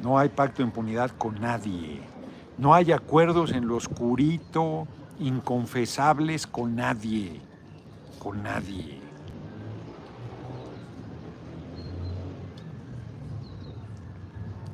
[0.00, 2.11] No hay pacto de impunidad con nadie.
[2.58, 4.86] No hay acuerdos en lo oscurito,
[5.18, 7.40] inconfesables con nadie,
[8.18, 9.00] con nadie.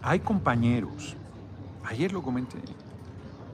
[0.03, 1.17] Hay compañeros,
[1.85, 2.59] ayer lo comenté,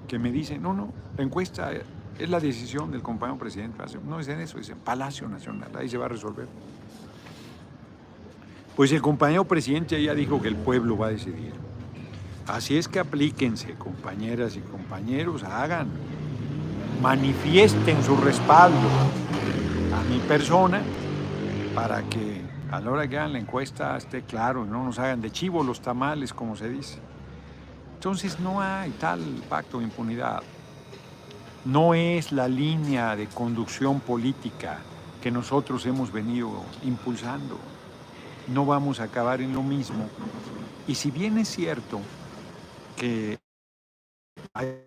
[0.06, 1.70] que me dicen, no, no, la encuesta
[2.18, 3.82] es la decisión del compañero presidente.
[4.06, 6.46] No es en eso, es en Palacio Nacional, ahí se va a resolver.
[8.76, 11.63] Pues el compañero presidente ya dijo que el pueblo va a decidir.
[12.46, 15.88] Así es que aplíquense, compañeras y compañeros, hagan,
[17.00, 18.88] manifiesten su respaldo
[19.94, 20.83] a mi persona
[21.74, 25.30] para que a la hora que hagan la encuesta esté claro, no nos hagan de
[25.33, 26.98] chivo los tamales, como se dice.
[27.94, 30.42] Entonces no hay tal pacto de impunidad.
[31.64, 34.80] No es la línea de conducción política
[35.22, 36.50] que nosotros hemos venido
[36.85, 37.59] impulsando.
[38.48, 40.04] No vamos a acabar en lo mismo.
[40.87, 42.00] Y si bien es cierto
[42.96, 43.38] que
[44.52, 44.78] hay,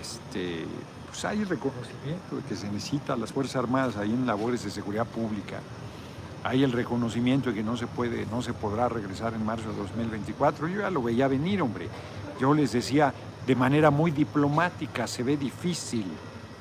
[0.00, 0.64] este,
[1.08, 5.06] pues hay reconocimiento de que se necesita las Fuerzas Armadas ahí en labores de seguridad
[5.06, 5.60] pública.
[6.44, 9.76] Hay el reconocimiento de que no se puede, no se podrá regresar en marzo de
[9.76, 10.68] 2024.
[10.68, 11.88] Yo ya lo veía venir, hombre.
[12.40, 13.12] Yo les decía
[13.46, 16.04] de manera muy diplomática, se ve difícil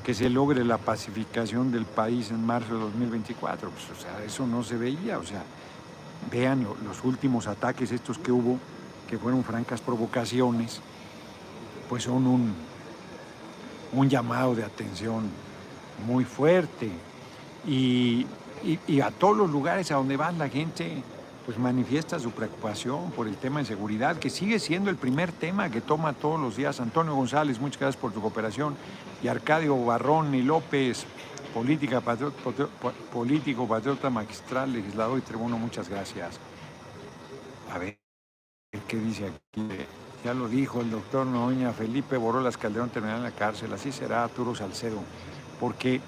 [0.04, 3.70] que se logre la pacificación del país en marzo de 2024.
[3.70, 5.20] Pues, o sea, eso no se veía.
[5.20, 5.44] O sea,
[6.32, 8.58] vean los últimos ataques estos que hubo
[9.08, 10.82] que fueron francas provocaciones,
[11.90, 12.54] pues son un,
[13.94, 15.30] un llamado de atención
[16.06, 16.92] muy fuerte.
[17.66, 18.26] Y,
[19.04, 21.04] a todos los lugares a donde va la gente
[21.46, 25.70] pues manifiesta su preocupación por el tema de seguridad, que sigue siendo el primer tema
[25.70, 28.76] que toma todos los días Antonio González, muchas gracias por tu cooperación,
[29.24, 31.06] y Arcadio Barrón y López,
[33.14, 36.38] político, patriota magistral, legislador y tribuno, muchas gracias.
[37.72, 38.07] A ver.
[38.88, 39.66] ¿Qué dice aquí?
[40.26, 44.26] Ya lo dijo el doctor Noña, Felipe Borolas Calderón terminará en la cárcel, así será
[44.26, 45.00] Arturo Salcedo,
[45.60, 46.02] porque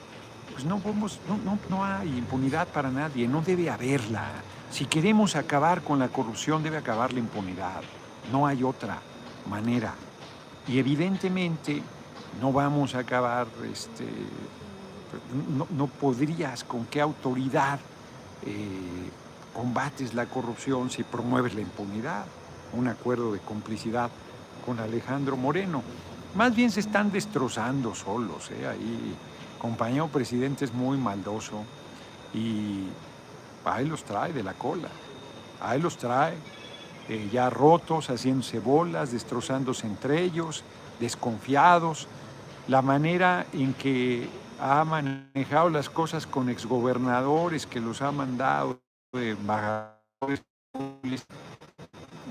[0.51, 4.27] pues no, podemos, no, no hay impunidad para nadie, no debe haberla.
[4.71, 7.81] Si queremos acabar con la corrupción, debe acabar la impunidad,
[8.31, 8.99] no hay otra
[9.49, 9.93] manera.
[10.67, 11.81] Y evidentemente
[12.41, 14.05] no vamos a acabar, este,
[15.77, 17.79] no, podrías, con qué autoridad
[18.45, 19.09] eh,
[19.53, 22.25] combates la corrupción si promueves la impunidad
[22.73, 24.09] un acuerdo de complicidad
[24.65, 25.83] con Alejandro Moreno.
[26.35, 28.51] Más bien se están destrozando solos.
[28.51, 28.67] ¿eh?
[28.67, 29.15] Ahí,
[29.59, 31.63] compañero presidente es muy maldoso
[32.33, 32.83] y
[33.65, 34.89] ahí los trae de la cola.
[35.61, 36.35] Ahí los trae
[37.09, 40.63] eh, ya rotos, haciéndose bolas, destrozándose entre ellos,
[40.99, 42.07] desconfiados.
[42.67, 44.29] La manera en que
[44.59, 48.79] ha manejado las cosas con exgobernadores que los ha mandado
[49.13, 50.43] de embajadores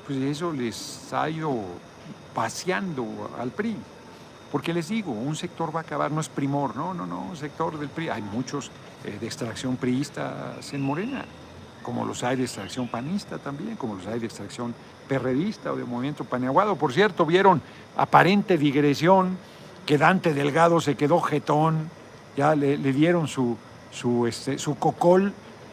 [0.06, 1.54] pues eso les ha ido
[2.34, 3.76] paseando al PRI.
[4.50, 7.37] Porque les digo, un sector va a acabar, no es primor, no, no, no, un
[7.37, 8.08] sector del PRI.
[8.08, 8.70] Hay muchos
[9.04, 11.24] eh, de extracción priistas en Morena,
[11.82, 14.74] como los hay de extracción panista también, como los hay de extracción
[15.06, 16.76] perredista o de movimiento paneaguado.
[16.76, 17.61] Por cierto, vieron
[17.96, 19.37] aparente digresión
[19.84, 21.90] que Dante Delgado se quedó jetón,
[22.37, 23.56] ya le, dieron su,
[23.90, 25.32] su, este, su cocol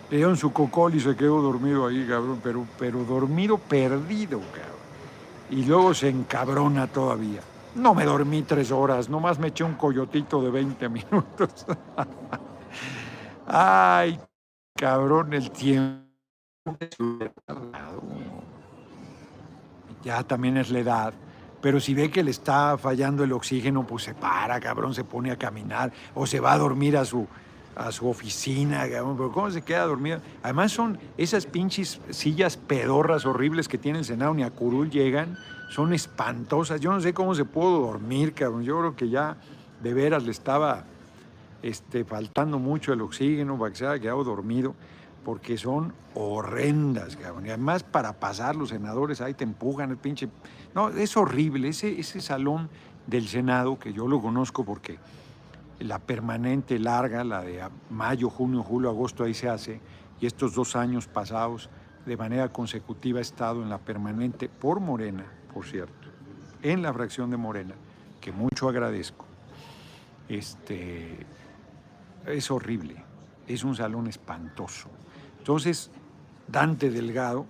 [0.10, 4.76] le dieron su cocol y se quedó dormido ahí, cabrón, pero, pero dormido perdido, cabrón.
[5.50, 7.41] Y luego se encabrona todavía.
[7.76, 11.65] No me dormí tres horas, nomás me eché un coyotito de 20 minutos.
[13.48, 14.20] Ay,
[14.76, 16.06] cabrón, el tiempo.
[20.04, 21.13] Ya también es la edad.
[21.62, 25.32] Pero si ve que le está fallando el oxígeno, pues se para, cabrón, se pone
[25.32, 27.28] a caminar o se va a dormir a su,
[27.75, 28.83] a su oficina.
[28.83, 30.19] Pero ¿cómo se queda dormido?
[30.43, 35.38] Además son esas pinches sillas pedorras horribles que tiene el Senado, ni a curul llegan,
[35.69, 36.79] son espantosas.
[36.81, 38.63] Yo no sé cómo se pudo dormir, cabrón.
[38.63, 39.38] Yo creo que ya
[39.81, 40.85] de veras le estaba
[41.61, 44.75] este, faltando mucho el oxígeno para que se haya quedado dormido
[45.25, 47.47] porque son horrendas, cabrón.
[47.47, 50.29] Y además para pasar los senadores ahí te empujan el pinche...
[50.75, 51.69] No, es horrible.
[51.69, 52.69] Ese, ese salón
[53.07, 54.99] del Senado, que yo lo conozco porque
[55.79, 59.81] la permanente larga, la de mayo, junio, julio, agosto, ahí se hace,
[60.19, 61.69] y estos dos años pasados
[62.05, 66.07] de manera consecutiva he estado en la permanente por Morena, por cierto,
[66.61, 67.75] en la fracción de Morena,
[68.21, 69.25] que mucho agradezco.
[70.29, 71.25] Este,
[72.25, 73.03] es horrible,
[73.47, 74.89] es un salón espantoso.
[75.38, 75.91] Entonces,
[76.47, 77.45] Dante Delgado,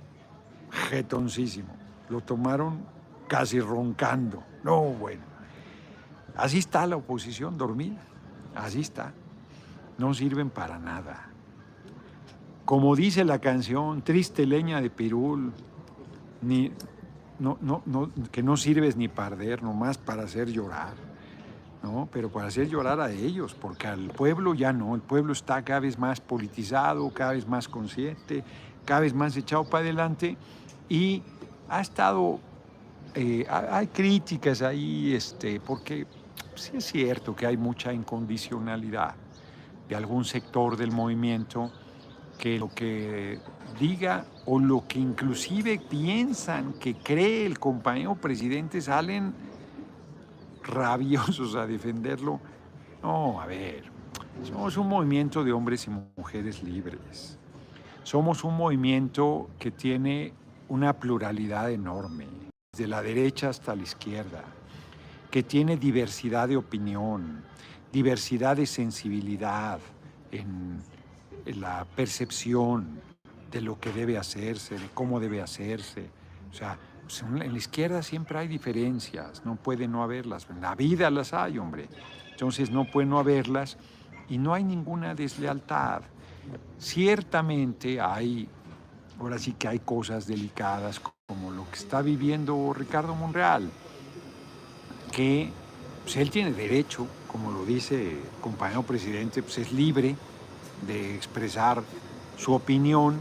[0.90, 1.74] jetoncísimo,
[2.10, 2.80] lo tomaron
[3.28, 4.44] casi roncando.
[4.64, 5.24] No, bueno.
[6.36, 8.02] Así está la oposición dormida,
[8.56, 9.14] así está.
[9.98, 11.30] No sirven para nada.
[12.66, 15.54] Como dice la canción, triste leña de pirul,
[16.42, 16.72] ni,
[17.40, 20.94] no, no, no, que no sirves ni para arder, nomás para hacer llorar.
[21.84, 22.10] ¿no?
[22.12, 25.82] Pero para hacer llorar a ellos, porque al pueblo ya no, el pueblo está cada
[25.82, 28.44] vez más politizado, cada vez más consciente,
[28.86, 30.36] cada vez más echado para adelante
[30.90, 31.22] y
[31.70, 32.40] ha estado,
[33.14, 36.08] eh, hay críticas ahí, este, porque
[36.56, 39.16] sí es cierto que hay mucha incondicionalidad
[39.88, 41.72] de algún sector del movimiento
[42.38, 43.40] que lo que
[43.80, 49.34] diga o lo que inclusive piensan que cree el compañero presidente salen
[50.64, 52.40] rabiosos a defenderlo.
[53.02, 53.84] No, a ver,
[54.44, 57.38] somos un movimiento de hombres y mujeres libres.
[58.04, 60.34] Somos un movimiento que tiene
[60.68, 62.28] una pluralidad enorme,
[62.72, 64.44] desde la derecha hasta la izquierda,
[65.36, 67.44] que tiene diversidad de opinión,
[67.92, 69.82] diversidad de sensibilidad
[70.32, 70.82] en,
[71.60, 73.02] la percepción
[73.52, 76.10] de lo que debe hacerse, de cómo debe hacerse.
[76.50, 80.48] O sea, pues, en la izquierda siempre hay diferencias, no puede no haberlas.
[80.50, 81.90] En la vida las hay, hombre.
[82.32, 83.78] Entonces no puede no haberlas
[84.30, 86.04] y no hay ninguna deslealtad.
[86.80, 88.48] Ciertamente hay,
[89.20, 93.70] ahora sí que hay cosas delicadas como lo que está viviendo Ricardo Monreal,
[95.16, 95.50] que
[96.04, 100.16] pues, él tiene derecho, como lo dice el compañero presidente, pues es libre
[100.86, 101.82] de expresar
[102.38, 103.18] su opinión,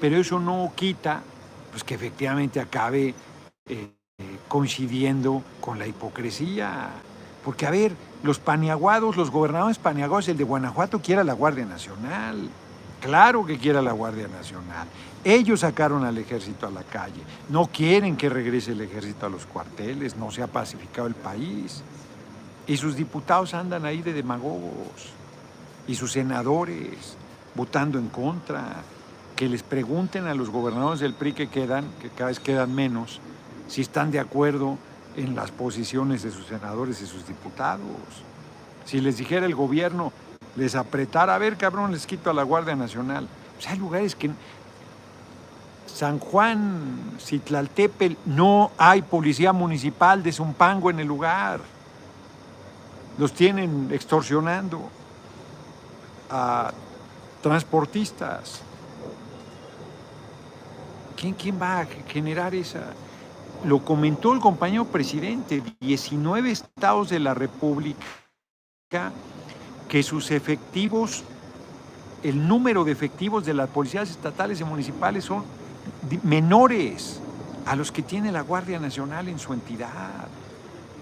[0.00, 1.22] pero eso no quita
[1.70, 3.14] pues que efectivamente acabe
[3.66, 3.90] eh,
[4.48, 6.90] coincidiendo con la hipocresía.
[7.44, 7.92] Porque, a ver,
[8.24, 12.50] los paniaguados, los gobernadores paniaguados, el de Guanajuato quiere la Guardia Nacional.
[13.00, 14.86] Claro que quiere la Guardia Nacional.
[15.24, 17.22] Ellos sacaron al ejército a la calle.
[17.48, 20.16] No quieren que regrese el ejército a los cuarteles.
[20.16, 21.82] No se ha pacificado el país.
[22.66, 25.12] Y sus diputados andan ahí de demagogos.
[25.88, 27.16] Y sus senadores
[27.54, 28.82] votando en contra
[29.34, 33.20] que les pregunten a los gobernadores del PRI que quedan, que cada vez quedan menos,
[33.68, 34.76] si están de acuerdo
[35.16, 37.86] en las posiciones de sus senadores y sus diputados.
[38.84, 40.12] Si les dijera el gobierno,
[40.56, 43.28] les apretara, a ver, cabrón, les quito a la Guardia Nacional.
[43.58, 44.30] O sea, hay lugares que
[45.86, 51.60] San Juan, Citlaltepel, no hay policía municipal de Zumpango en el lugar.
[53.18, 54.88] Los tienen extorsionando
[56.30, 56.72] a
[57.42, 58.62] transportistas.
[61.16, 62.80] ¿Quién, va a generar esa?
[63.64, 67.98] Lo comentó el compañero presidente, 19 estados de la República
[69.90, 71.24] que sus efectivos,
[72.22, 75.42] el número de efectivos de las policías estatales y municipales son
[76.22, 77.20] menores
[77.66, 80.28] a los que tiene la Guardia Nacional en su entidad.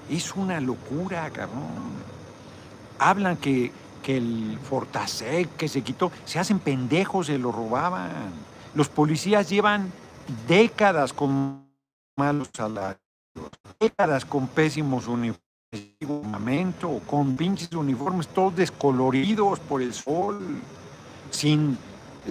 [0.09, 1.99] Es una locura, cabrón.
[2.99, 3.71] Hablan que,
[4.03, 8.33] que el Fortasec que se quitó, se hacen pendejos, se lo robaban.
[8.75, 9.93] Los policías llevan
[10.49, 11.63] décadas con
[12.17, 13.03] malos salarios,
[13.79, 15.48] décadas con pésimos uniformes,
[17.07, 20.41] con pinches uniformes todos descoloridos por el sol,
[21.31, 21.77] sin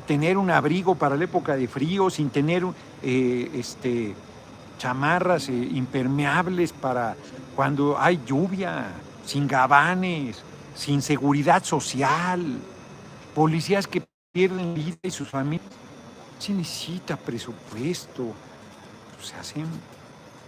[0.06, 2.64] tener un abrigo para la época de frío, sin tener
[3.04, 4.16] eh, este,
[4.78, 7.16] chamarras eh, impermeables para
[7.56, 8.92] cuando hay lluvia,
[9.26, 10.42] sin gabanes,
[10.76, 12.44] sin seguridad social,
[13.36, 15.68] policías que pierden vida y sus familias
[16.40, 18.34] se necesita presupuesto.
[19.22, 19.66] Se hacen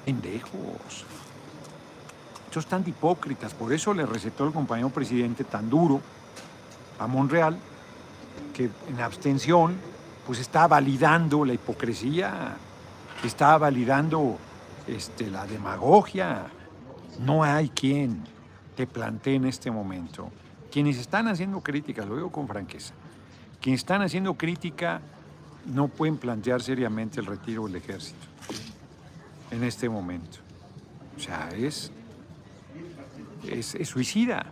[0.06, 1.06] pendejos.
[2.52, 6.02] Son tan hipócritas, por eso le recetó el compañero presidente tan duro
[6.98, 7.58] a Monreal,
[8.54, 9.76] que en abstención,
[10.26, 12.56] pues está validando la hipocresía,
[13.24, 14.38] está validando
[14.88, 16.48] este, la demagogia.
[17.20, 18.24] No hay quien
[18.76, 20.30] te plantee en este momento.
[20.72, 22.94] Quienes están haciendo crítica, lo digo con franqueza,
[23.62, 25.02] quienes están haciendo crítica
[25.66, 28.26] no pueden plantear seriamente el retiro del ejército
[29.52, 30.38] en este momento.
[31.18, 31.92] O sea, es,
[33.48, 34.46] es, suicida.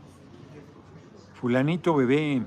[1.39, 2.41] Fulanito bebé,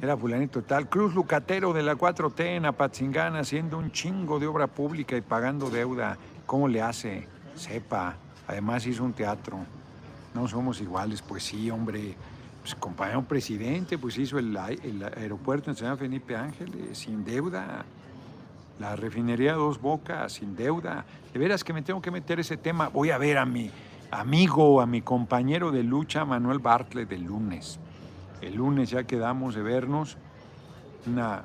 [0.00, 4.66] era fulanito tal, Cruz Lucatero de la 4T en Apatzingán haciendo un chingo de obra
[4.66, 6.18] pública y pagando deuda.
[6.44, 7.26] ¿Cómo le hace?
[7.54, 8.16] Sepa.
[8.48, 9.58] Además hizo un teatro.
[10.34, 12.14] No somos iguales, pues sí, hombre.
[12.60, 17.84] Pues compañero presidente, pues hizo el, el aeropuerto en San Felipe Ángeles sin deuda
[18.78, 21.04] la refinería Dos Bocas, sin deuda.
[21.32, 22.88] De veras que me tengo que meter ese tema.
[22.88, 23.70] Voy a ver a mi
[24.10, 27.78] amigo, a mi compañero de lucha, Manuel Bartlett, el lunes.
[28.40, 30.16] El lunes ya quedamos de vernos.
[31.06, 31.44] Una,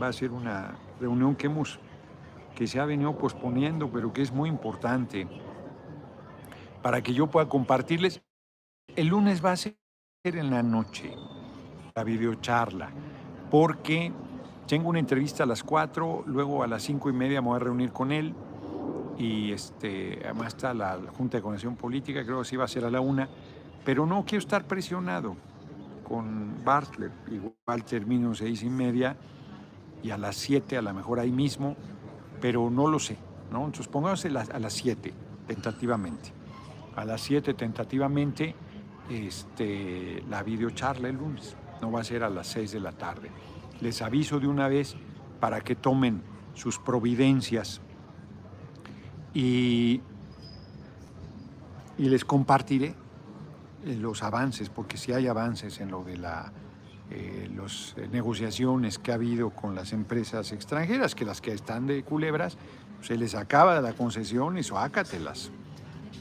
[0.00, 1.78] va a ser una reunión que hemos
[2.54, 5.28] que se ha venido posponiendo, pero que es muy importante
[6.82, 8.22] para que yo pueda compartirles.
[8.94, 9.76] El lunes va a ser
[10.24, 11.14] en la noche
[11.94, 12.90] la videocharla,
[13.50, 14.12] porque
[14.66, 17.60] tengo una entrevista a las 4, luego a las 5 y media me voy a
[17.60, 18.34] reunir con él
[19.18, 22.84] y este, además está la Junta de Conexión Política, creo que sí va a ser
[22.84, 23.26] a la 1,
[23.84, 25.36] pero no quiero estar presionado
[26.04, 29.16] con Bartlett, igual termino 6 y media
[30.02, 31.76] y a las 7 a lo mejor ahí mismo,
[32.40, 33.16] pero no lo sé,
[33.50, 33.58] ¿no?
[33.58, 35.12] Entonces pongamos a las 7
[35.46, 36.32] tentativamente.
[36.94, 38.54] A las 7 tentativamente
[39.10, 43.30] este, la videocharla el lunes, no va a ser a las 6 de la tarde
[43.80, 44.96] les aviso de una vez
[45.40, 46.22] para que tomen
[46.54, 47.80] sus providencias
[49.36, 50.00] y,
[51.98, 52.94] les compartiré
[53.84, 56.52] eh, los avances, porque si hay avances en lo de las
[57.10, 57.50] eh,
[57.96, 62.56] eh, negociaciones que ha habido con las empresas extranjeras, que las que están de culebras,
[63.02, 65.50] se les acaba la concesión y suácatelas,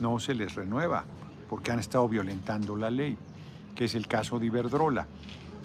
[0.01, 1.05] no se les renueva,
[1.49, 3.17] porque han estado violentando la ley,
[3.75, 5.07] que es el caso de Iberdrola.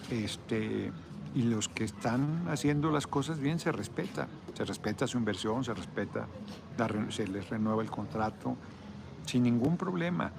[0.09, 0.91] Este,
[1.35, 4.27] y los que están haciendo las cosas bien se respeta.
[4.61, 6.27] Se respeta su inversión, se respeta,
[7.09, 8.55] se les renueva el contrato
[9.25, 10.31] sin ningún problema.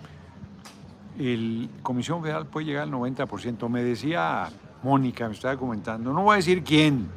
[1.19, 3.69] El Comisión Federal puede llegar al 90%.
[3.69, 4.49] Me decía
[4.85, 7.09] Mónica, me estaba comentando, no voy a decir quién,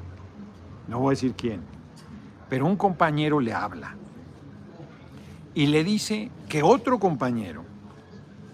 [0.88, 1.62] no voy a decir quién,
[2.50, 3.96] pero un compañero le habla
[5.54, 7.64] y le dice que otro compañero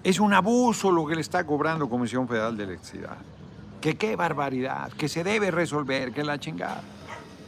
[0.03, 3.17] es un abuso lo que le está cobrando Comisión Federal de Electricidad
[3.81, 6.83] que qué barbaridad, que se debe resolver, que la chingada.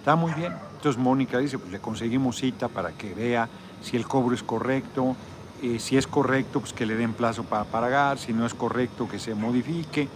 [0.04, 0.54] Está muy bien.
[0.76, 3.48] Entonces Mónica dice, pues le conseguimos cita para que vea
[3.82, 5.16] si el cobro es correcto,
[5.62, 9.08] eh, si es correcto, pues que le den plazo para pagar, si no es correcto,
[9.08, 10.10] que se modifique.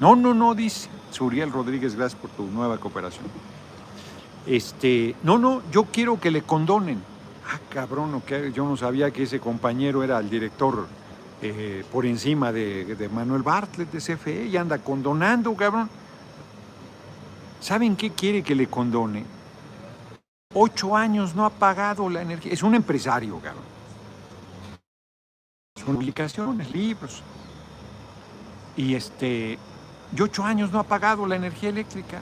[0.00, 3.26] No, no, no, dice Suriel Rodríguez, gracias por tu nueva cooperación.
[4.46, 7.02] Este, no, no, yo quiero que le condonen.
[7.46, 8.22] Ah, cabrón,
[8.54, 10.86] yo no sabía que ese compañero era el director
[11.42, 15.90] eh, por encima de, Manuel Bartlett de CFE y anda condonando, cabrón.
[17.66, 19.24] ¿Saben qué quiere que le condone?
[20.54, 22.52] Ocho años no ha pagado la energía.
[22.52, 23.64] Es un empresario, cabrón.
[25.76, 27.24] Son publicaciones, libros.
[28.76, 29.58] Y este,
[30.16, 32.20] y ocho años no ha pagado la energía eléctrica.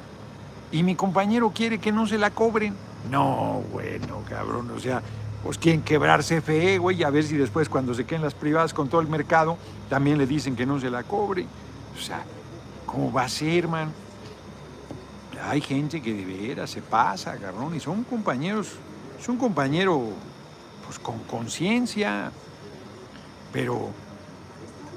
[0.72, 2.74] Y mi compañero quiere que no se la cobren.
[3.10, 4.70] No, bueno, cabrón.
[4.70, 5.02] O sea,
[5.42, 8.72] pues quieren quebrar CFE, güey, y a ver si después cuando se queden las privadas
[8.72, 9.58] con todo el mercado,
[9.90, 11.44] también le dicen que no se la cobre.
[11.94, 12.24] O sea,
[12.86, 13.92] ¿cómo va a ser, man?
[15.42, 18.72] Hay gente que de veras se pasa, cabrón, y son compañeros,
[19.24, 20.00] son compañeros
[20.86, 22.30] pues con conciencia,
[23.52, 23.90] pero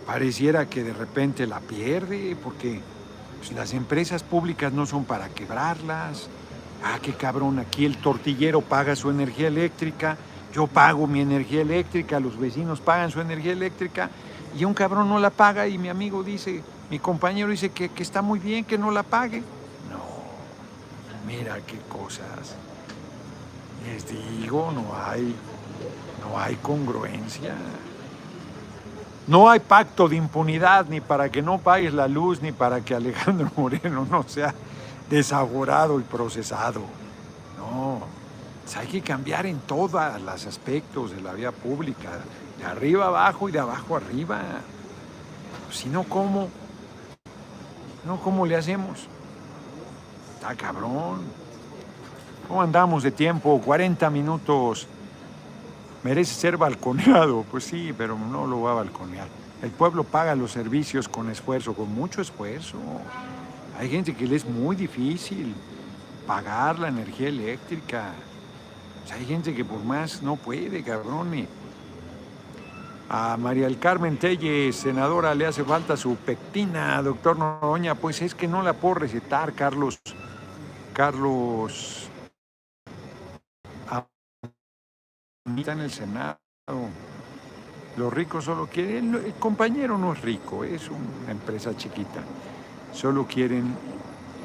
[0.05, 2.81] pareciera que de repente la pierde, porque
[3.37, 6.27] pues, las empresas públicas no son para quebrarlas.
[6.83, 10.17] Ah, qué cabrón, aquí el tortillero paga su energía eléctrica,
[10.53, 14.09] yo pago mi energía eléctrica, los vecinos pagan su energía eléctrica
[14.57, 18.21] y un cabrón no la paga y mi amigo dice, mi compañero dice que, está
[18.21, 19.43] muy bien que no la pague.
[21.27, 22.55] Mira qué cosas.
[23.85, 25.35] Les digo, no hay,
[26.21, 27.53] no hay congruencia.
[29.27, 32.95] No hay pacto de impunidad ni para que no pagues la luz ni para que
[32.95, 34.55] Alejandro Moreno no sea
[35.09, 36.81] desaborado y procesado.
[37.57, 37.99] No,
[38.77, 42.09] hay que cambiar en todos los aspectos de la vida pública,
[42.57, 44.41] de arriba abajo y de abajo arriba.
[45.71, 46.47] Si no, ¿cómo?
[48.05, 49.09] No, ¿cómo le hacemos?
[50.37, 51.21] Está cabrón.
[52.47, 53.59] ¿Cómo andamos de tiempo?
[53.59, 54.87] 40 minutos.
[56.03, 57.43] merece ser balconeado.
[57.51, 59.27] Pues sí, pero no lo va a balconear.
[59.63, 62.77] El pueblo paga los servicios con esfuerzo, con mucho esfuerzo.
[63.79, 65.55] Hay gente que le es muy difícil
[66.27, 68.11] pagar la energía eléctrica.
[69.11, 71.47] hay gente que por más no puede, cabrón.
[73.09, 77.95] A María del Carmen Telle, senadora, le hace falta su pectina, doctor Noroña.
[77.95, 79.99] Pues es que no la puedo recetar, Carlos.
[80.97, 82.09] Carlos.
[85.55, 86.39] Está en el Senado.
[87.97, 89.13] Los ricos solo quieren.
[89.13, 92.23] El compañero no es rico, es una empresa chiquita.
[92.93, 93.75] Solo quieren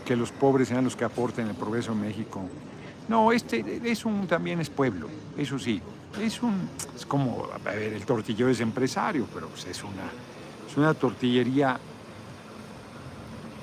[0.05, 2.43] que los pobres sean los que aporten el progreso en México.
[3.09, 5.81] No, este es un, también es pueblo, eso sí.
[6.21, 10.05] Es un, es como, a ver, el tortillero es empresario, pero pues es una,
[10.69, 11.81] es una tortillería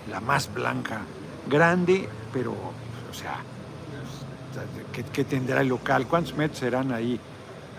[0.09, 1.01] la más blanca,
[1.47, 3.39] grande, pero, o sea,
[5.13, 6.07] ¿qué, tendrá el local?
[6.07, 7.19] ¿Cuántos metros serán ahí?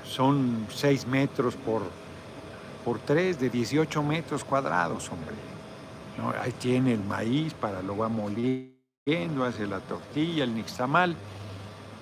[0.05, 1.82] Son 6 metros por,
[2.84, 5.34] por 3, de 18 metros cuadrados, hombre.
[6.42, 11.16] Ahí tiene el maíz para lo va moliendo, hace la tortilla, el nixtamal.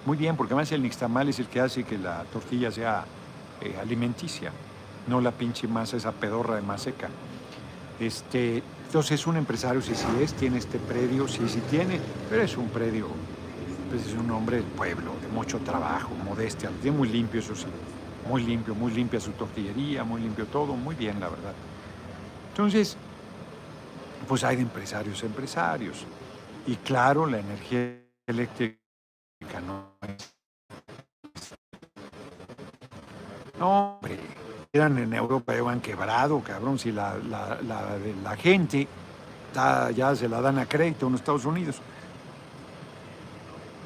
[0.07, 3.05] Muy bien, porque además el nixtamal es el que hace que la tortilla sea
[3.61, 4.53] eh, alimenticia,
[5.07, 7.09] no la pinche masa, esa pedorra de más seca.
[8.01, 12.43] Este, entonces es un empresario, si sí, es, tiene este predio, sí, sí tiene, pero
[12.43, 13.09] es un predio,
[13.91, 17.66] pues es un hombre del pueblo, de mucho trabajo, modestia, tiene muy limpio, eso sí,
[18.26, 21.53] muy limpio, muy limpia su tortillería, muy limpio todo, muy bien, la verdad.
[22.49, 22.97] Entonces,
[24.26, 26.07] pues hay de empresarios empresarios.
[26.66, 30.34] Y claro, la energía eléctrica no es...
[33.59, 34.18] No, hombre,
[34.73, 38.87] eran en Europa, han quebrado, cabrón, si la, la, la, gente
[39.55, 41.81] ya se la dan a crédito en los Estados Unidos.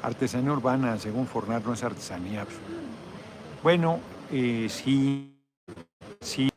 [0.01, 2.45] Artesanía urbana, según Fornar, no es artesanía.
[3.63, 5.39] Bueno, eh, sí,
[6.19, 6.49] sí,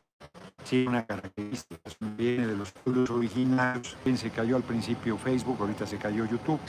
[0.65, 3.95] sí, una característica, viene de los pueblos originarios.
[4.15, 6.59] Se cayó al principio Facebook, ahorita se cayó YouTube,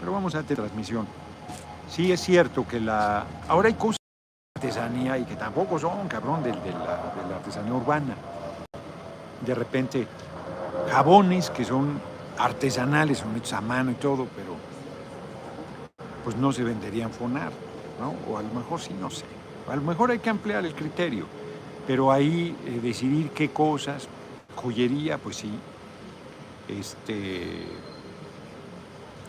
[0.00, 1.06] pero vamos a hacer transmisión.
[1.88, 3.24] Sí es cierto que la...
[3.46, 4.05] Ahora hay cosas
[4.56, 8.14] artesanía y que tampoco son, cabrón, de, la, artesanía urbana.
[9.44, 10.08] De repente,
[10.90, 12.00] jabones que son
[12.38, 14.56] artesanales, son hechos a mano y todo, pero
[16.24, 17.52] pues no se venderían fonar,
[18.00, 18.14] ¿no?
[18.30, 19.26] O a lo mejor sí, no sé.
[19.70, 21.26] A lo mejor hay que ampliar el criterio,
[21.86, 24.08] pero ahí eh, decidir qué cosas,
[24.54, 25.52] joyería, pues sí,
[26.66, 27.66] este,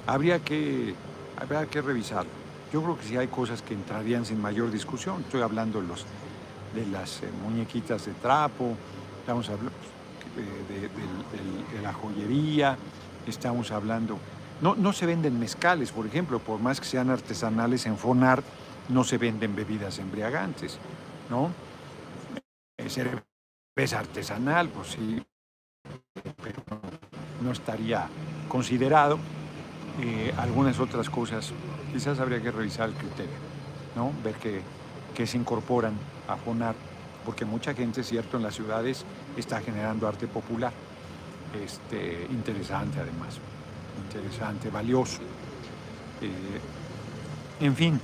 [0.05, 0.95] habría que,
[1.37, 2.36] habría que revisarlo.
[2.71, 5.21] Yo creo que sí hay cosas que entrarían sin mayor discusión.
[5.21, 8.75] Estoy hablando de, las eh, muñequitas de trapo,
[9.21, 9.71] estamos hablando
[10.35, 10.45] pues,
[11.73, 12.77] de, la joyería,
[13.25, 14.17] estamos hablando...
[14.61, 18.43] No, no se venden mezcales, por ejemplo, por más que sean artesanales en Fonar,
[18.89, 20.79] no se venden bebidas embriagantes,
[21.29, 21.51] ¿no?
[22.77, 25.23] Eh, cerveza artesanal, pues sí,
[26.43, 26.63] pero
[27.41, 28.07] no estaría
[28.47, 29.19] considerado.
[29.99, 31.51] Eh, algunas otras cosas,
[31.97, 33.33] quizás habría que revisar el criterio,
[33.95, 34.11] ¿no?
[34.23, 35.93] ver qué, se incorporan
[36.27, 36.75] a FONAR,
[37.25, 39.03] porque mucha gente, cierto, en las ciudades
[39.35, 40.71] está generando arte popular,
[41.59, 43.39] este, interesante además,
[44.05, 45.21] interesante, valioso.
[46.21, 47.99] Eh, en fin,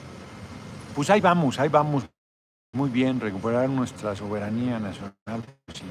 [0.96, 2.10] pues ahí vamos, ahí vamos.
[2.72, 5.86] Muy bien, recuperar nuestra soberanía nacional, sí,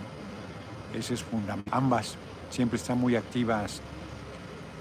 [0.98, 1.72] ese es fundamental.
[1.72, 2.16] Ambas
[2.50, 3.80] siempre están muy activas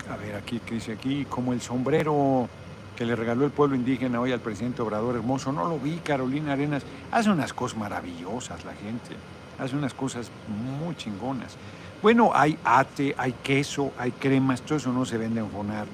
[0.10, 1.26] a ver, aquí, ¿qué dice aquí?
[1.26, 2.50] Como el sombrero
[2.96, 5.52] que le regaló el pueblo indígena hoy al presidente Obrador Hermoso.
[5.52, 6.84] No lo vi, Carolina Arenas.
[7.12, 9.16] Hace unas cosas maravillosas la gente.
[9.60, 11.56] Hace unas cosas muy chingonas.
[12.02, 15.88] Bueno, hay ate, hay queso, hay cremas, todo eso no se vende en Fonar.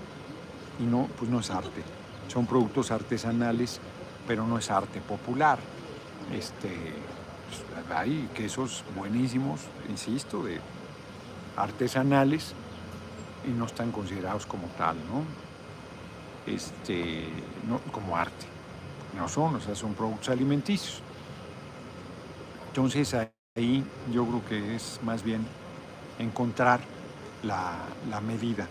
[0.79, 1.83] Y no, pues no es arte.
[2.27, 3.79] Son productos artesanales,
[4.27, 5.59] pero no es arte popular.
[6.33, 10.59] Este, pues, hay quesos buenísimos, insisto, de
[11.55, 12.53] artesanales,
[13.45, 15.46] y no están considerados como tal, ¿no?
[16.47, 17.25] Este,
[17.67, 18.45] no como arte.
[19.15, 21.01] No son, o sea, son productos alimenticios.
[22.69, 23.15] Entonces
[23.55, 25.45] ahí yo creo que es más bien
[26.19, 26.79] encontrar
[27.43, 27.75] la,
[28.09, 28.67] la medida.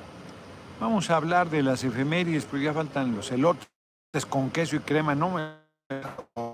[0.81, 3.69] Vamos a hablar de las efemérides, porque ya faltan los elotes
[4.29, 5.15] con queso y crema.
[5.15, 5.67] No me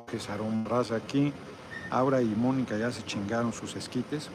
[0.07, 0.19] que
[0.65, 1.33] raza aquí.
[1.91, 4.31] Aura y Mónica ya se chingaron sus esquites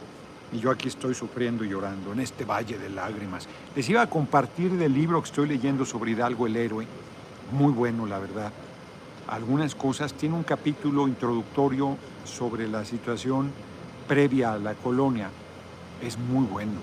[0.52, 3.48] y yo aquí estoy sufriendo y llorando en este valle de lágrimas.
[3.76, 6.88] Les iba a compartir del libro que estoy leyendo sobre Hidalgo el héroe,
[7.52, 8.52] muy bueno la verdad.
[9.28, 13.52] Algunas cosas, tiene un capítulo introductorio sobre la situación
[14.08, 15.30] previa a la colonia,
[16.02, 16.80] es muy bueno,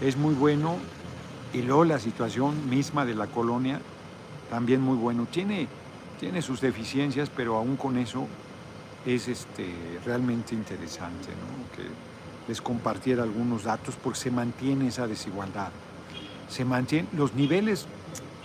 [0.00, 0.76] es muy bueno
[1.52, 3.80] y luego la situación misma de la colonia,
[4.48, 5.26] también muy bueno.
[5.30, 5.68] Tiene,
[6.18, 8.26] tiene sus deficiencias, pero aún con eso
[9.04, 9.74] es este,
[10.06, 11.28] realmente interesante
[11.76, 12.11] que
[12.48, 15.70] les compartiera algunos datos porque se mantiene esa desigualdad.
[16.48, 17.86] Se mantiene los niveles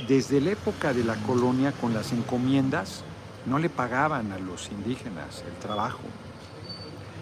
[0.08, 3.04] desde la época de la colonia con las encomiendas
[3.48, 6.04] no le pagaban a los indígenas el trabajo,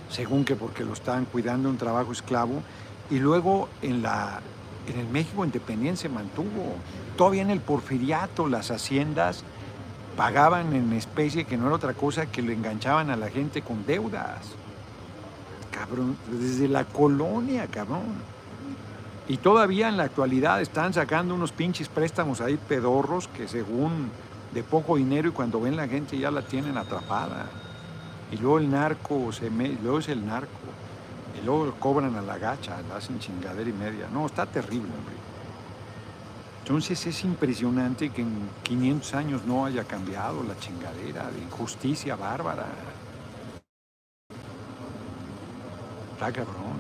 [0.10, 2.62] según que porque lo estaban cuidando un trabajo esclavo
[3.10, 4.42] y luego en la
[4.88, 6.76] en el México independiente se mantuvo.
[7.18, 9.44] Todavía en el porfiriato las haciendas
[10.16, 13.86] pagaban en especie que no era otra cosa que lo enganchaban a la gente con
[13.86, 14.56] deudas.
[15.78, 18.36] Cabrón, desde la colonia, cabrón.
[19.28, 24.10] Y todavía en la actualidad están sacando unos pinches préstamos ahí pedorros que según
[24.54, 27.48] de poco dinero y cuando ven la gente ya la tienen atrapada.
[28.32, 30.50] Y luego el narco, se luego es el narco.
[31.40, 34.08] Y luego cobran a la gacha, la hacen chingadera y media.
[34.12, 35.16] No, está terrible, hombre.
[36.64, 42.66] Entonces es impresionante que en 500 años no haya cambiado la chingadera de injusticia bárbara.
[46.26, 46.80] Está cabrón.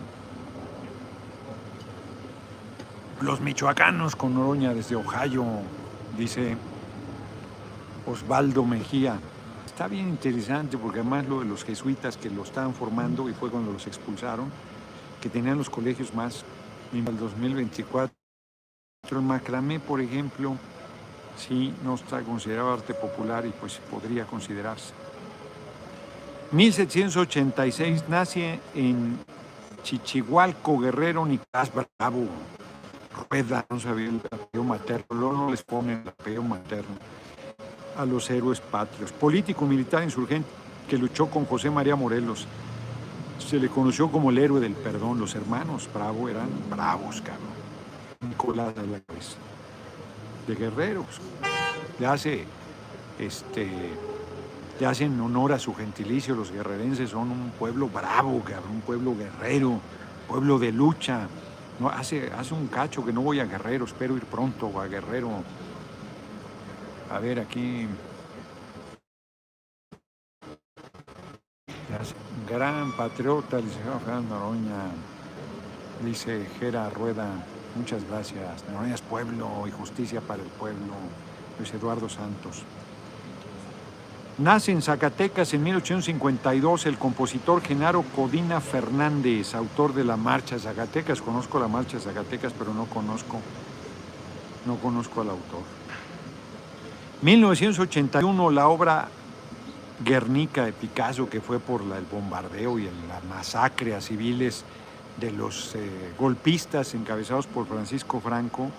[3.21, 5.45] Los michoacanos con Oroña desde Ohio,
[6.17, 6.57] dice
[8.07, 9.19] Osvaldo Mejía.
[9.67, 13.51] Está bien interesante porque además lo de los jesuitas que lo estaban formando y fue
[13.51, 14.49] cuando los expulsaron,
[15.21, 16.43] que tenían los colegios más
[16.91, 18.15] en el 2024
[19.11, 20.55] el macramé, por ejemplo,
[21.37, 25.04] sí no está considerado arte popular y pues podría considerarse.
[26.55, 29.19] 1786 nace en
[29.83, 32.27] Chichihualco, Guerrero, Nicolás Bravo.
[33.29, 36.95] Rueda, no sabía el apellido materno, luego no les ponen el apellido materno
[37.97, 39.11] a los héroes patrios.
[39.11, 40.47] Político militar insurgente
[40.89, 42.47] que luchó con José María Morelos.
[43.37, 45.19] Se le conoció como el héroe del perdón.
[45.19, 47.55] Los hermanos Bravo eran bravos, cabrón
[48.33, 49.37] colada de la cabeza.
[50.47, 51.21] De guerreros.
[51.99, 52.45] Le hace,
[53.19, 53.67] este,
[54.79, 56.35] le hacen honor a su gentilicio.
[56.35, 59.79] Los guerrerenses son un pueblo bravo, un pueblo guerrero,
[60.27, 61.27] pueblo de lucha.
[61.79, 65.29] No, hace, hace un cacho que no voy a Guerrero, espero ir pronto a Guerrero.
[67.11, 67.87] A ver, aquí.
[72.49, 74.91] Gran patriota, dice Fernando Noroña,
[76.03, 77.27] dice Gera Rueda.
[77.75, 78.63] Muchas gracias.
[78.91, 80.93] es Pueblo y Justicia para el Pueblo.
[81.57, 82.63] Luis Eduardo Santos.
[84.37, 91.21] Nace en Zacatecas en 1852 el compositor Genaro Codina Fernández, autor de la Marcha Zacatecas.
[91.21, 93.39] Conozco la Marcha Zacatecas, pero no conozco,
[94.65, 95.61] no conozco al autor.
[97.21, 99.07] 1981 la obra
[100.03, 104.65] Guernica de Picasso, que fue por el bombardeo y la masacre a civiles
[105.15, 108.69] de los eh, golpistas encabezados por Francisco Franco,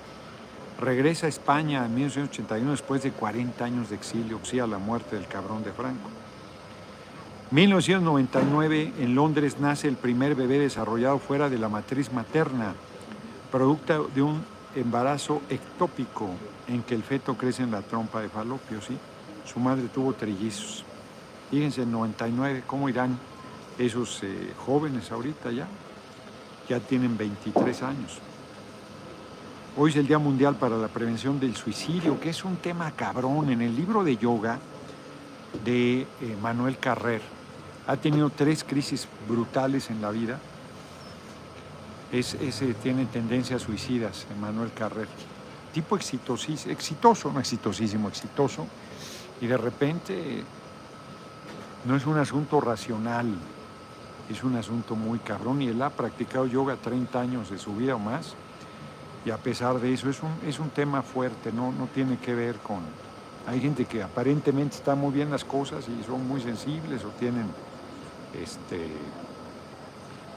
[0.81, 5.17] regresa a España en 1981 después de 40 años de exilio, sí, a la muerte
[5.17, 6.09] del cabrón de Franco.
[7.51, 12.75] 1999 en Londres nace el primer bebé desarrollado fuera de la matriz materna,
[13.51, 16.31] producto de un embarazo ectópico
[16.69, 18.99] en que el feto crece en la trompa de falopio, ¿sí?
[19.45, 20.85] Su madre tuvo trillizos.
[21.51, 23.17] Fíjense, en 99, ¿cómo irán
[23.79, 25.69] esos eh, jóvenes ahorita ya?
[26.69, 28.19] ya tienen 23 años.
[29.79, 33.51] Hoy es el Día Mundial para la Prevención del Suicidio, que es un tema cabrón.
[33.51, 34.59] En el libro de yoga
[35.67, 36.07] de eh,
[36.41, 37.21] Manuel Carrer,
[37.87, 40.39] ha tenido tres crisis brutales en la vida.
[42.11, 45.09] Es, ese tiene tendencias suicidas, Manuel Carrer.
[45.75, 48.67] Tipo exitosísimo, exitoso, no exitosísimo, exitoso.
[49.43, 50.43] Y de repente
[51.85, 53.27] no es un asunto racional,
[54.31, 57.95] es un asunto muy cabrón y él ha practicado yoga 30 años de su vida
[57.95, 58.35] o más
[59.27, 62.33] y a pesar de eso es un, es un tema fuerte, no, no tiene que
[62.33, 62.79] ver con...
[63.49, 67.47] Hay gente que aparentemente está muy bien las cosas y son muy sensibles o tienen
[68.41, 68.89] este,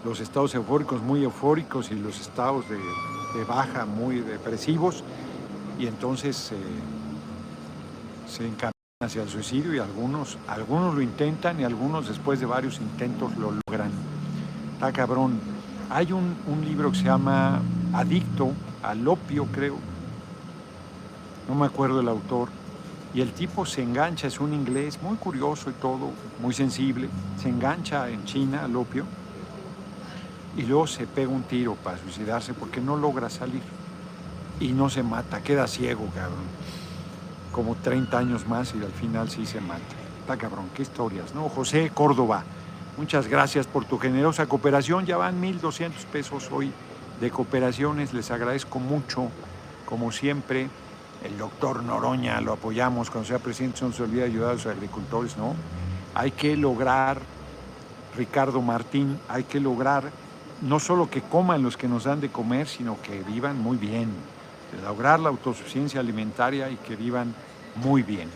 [0.04, 2.80] los estados eufóricos muy eufóricos y los estados de,
[3.48, 5.04] baja muy depresivos
[5.78, 6.52] y entonces
[8.28, 12.80] se encargan hacia el suicidio y algunos, algunos lo intentan y algunos después de varios
[12.80, 13.92] intentos lo logran.
[14.74, 15.40] Está cabrón.
[15.92, 16.36] Hay un,
[16.66, 17.62] libro que se llama
[17.94, 18.52] Adicto
[18.84, 19.78] al opio, creo.
[21.48, 22.50] No me acuerdo el autor.
[23.14, 27.10] Y el tipo se engancha, es un inglés muy curioso y todo, muy sensible.
[27.42, 29.06] Se engancha en China al opio
[30.56, 33.64] y luego se pega un tiro para suicidarse porque no logra salir.
[34.60, 36.46] Y no se mata, queda ciego, cabrón
[37.52, 39.82] como 30 años más y al final sí se mata.
[40.22, 41.50] Está cabrón, qué historias, ¿no?
[41.50, 42.44] José Córdoba,
[42.98, 45.06] muchas gracias por tu generosa cooperación.
[45.06, 46.72] Ya van 1.200 pesos hoy
[47.20, 49.30] de cooperaciones, les agradezco mucho,
[49.86, 50.70] como siempre.
[51.24, 55.36] El doctor Noroña lo apoyamos cuando sea presidente, no se olvida ayudar a los agricultores,
[55.36, 55.54] ¿no?
[56.16, 57.22] hay que lograr,
[58.16, 60.12] Ricardo Martín, hay que lograr
[60.62, 64.10] no solo que coman los que nos dan de comer, sino que vivan muy bien,
[64.84, 67.34] lograr la autosuficiencia alimentaria y que vivan
[67.76, 68.30] muy bien.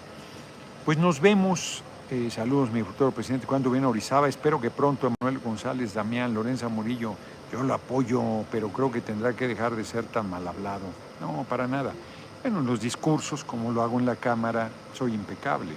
[0.85, 5.11] Pues nos vemos, eh, saludos mi futuro presidente, cuando viene a Orizaba, espero que pronto
[5.19, 7.15] Manuel González, Damián, Lorenza Murillo,
[7.53, 10.85] yo lo apoyo, pero creo que tendrá que dejar de ser tan mal hablado.
[11.21, 11.93] No, para nada.
[12.41, 15.73] Bueno, en los discursos, como lo hago en la Cámara, soy impecable.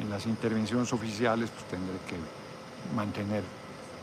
[0.00, 2.16] En las intervenciones oficiales, pues tendré que
[2.96, 3.44] mantener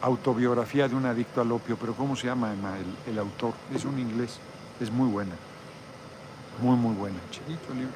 [0.03, 3.53] autobiografía de un adicto al opio, pero ¿cómo se llama el, el autor?
[3.73, 4.37] Es un inglés,
[4.79, 5.33] es muy buena,
[6.61, 7.17] muy, muy buena.
[7.31, 7.93] Chiquito libro.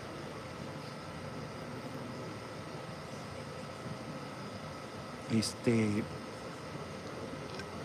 [5.32, 6.04] Este,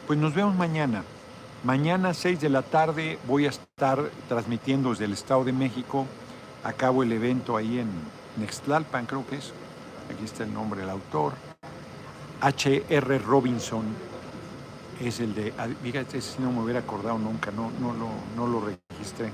[0.06, 1.02] pues nos vemos mañana.
[1.64, 6.06] Mañana 6 de la tarde voy a estar transmitiendo desde el Estado de México.
[6.64, 7.88] Acabo el evento ahí en
[8.36, 9.52] Nextlalpan, creo que es.
[10.12, 11.34] Aquí está el nombre del autor.
[12.40, 13.18] H.R.
[13.20, 13.84] Robinson
[15.00, 15.52] es el de.
[15.82, 19.30] Fíjate, si no me hubiera acordado nunca, no, no, lo, no lo registré.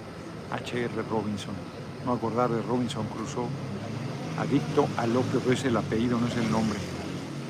[0.53, 1.03] H.R.
[1.11, 1.55] Robinson.
[2.05, 3.49] No acordar de Robinson Crusoe.
[4.39, 6.79] Adicto al opio, pero es el apellido, no es el nombre.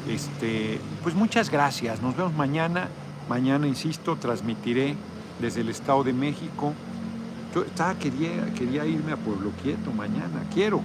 [0.09, 2.01] Este, pues muchas gracias.
[2.01, 2.89] Nos vemos mañana.
[3.29, 4.97] Mañana, insisto, transmitiré
[5.39, 6.73] desde el Estado de México.
[7.55, 10.81] Yo estaba, quería, quería irme a Pueblo Quieto mañana, quiero,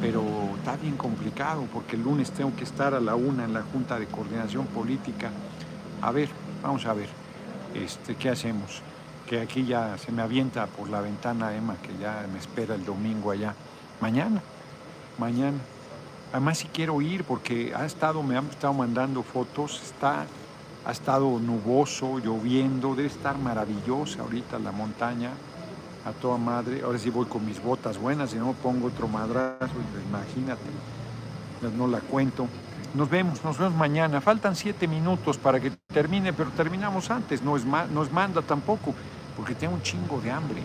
[0.00, 0.22] pero
[0.58, 3.98] está bien complicado porque el lunes tengo que estar a la una en la Junta
[3.98, 5.30] de Coordinación Política.
[6.02, 6.28] A ver,
[6.62, 7.08] vamos a ver,
[7.74, 8.82] este, ¿qué hacemos?
[9.26, 12.84] Que aquí ya se me avienta por la ventana Emma, que ya me espera el
[12.84, 13.54] domingo allá.
[14.02, 14.42] Mañana,
[15.18, 15.58] mañana.
[16.32, 20.26] Además si quiero ir porque ha estado, me han estado mandando fotos, está
[20.84, 25.30] ha estado nuboso, lloviendo, debe estar maravillosa ahorita la montaña,
[26.04, 26.82] a toda madre.
[26.82, 29.74] Ahora sí voy con mis botas buenas, si no pongo otro madrazo,
[30.08, 30.62] imagínate,
[31.76, 32.46] no la cuento.
[32.94, 34.20] Nos vemos, nos vemos mañana.
[34.20, 38.94] Faltan siete minutos para que termine, pero terminamos antes, no es, no es manda tampoco,
[39.36, 40.62] porque tengo un chingo de hambre,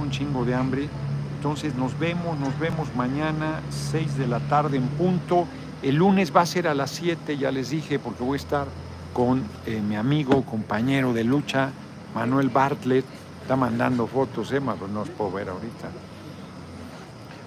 [0.00, 0.88] un chingo de hambre.
[1.36, 5.46] Entonces nos vemos, nos vemos mañana, 6 de la tarde en punto.
[5.82, 8.66] El lunes va a ser a las 7, ya les dije, porque voy a estar
[9.12, 11.70] con eh, mi amigo, compañero de lucha,
[12.14, 13.04] Manuel Bartlett.
[13.42, 15.88] Está mandando fotos, Emma, pero no os puedo ver ahorita.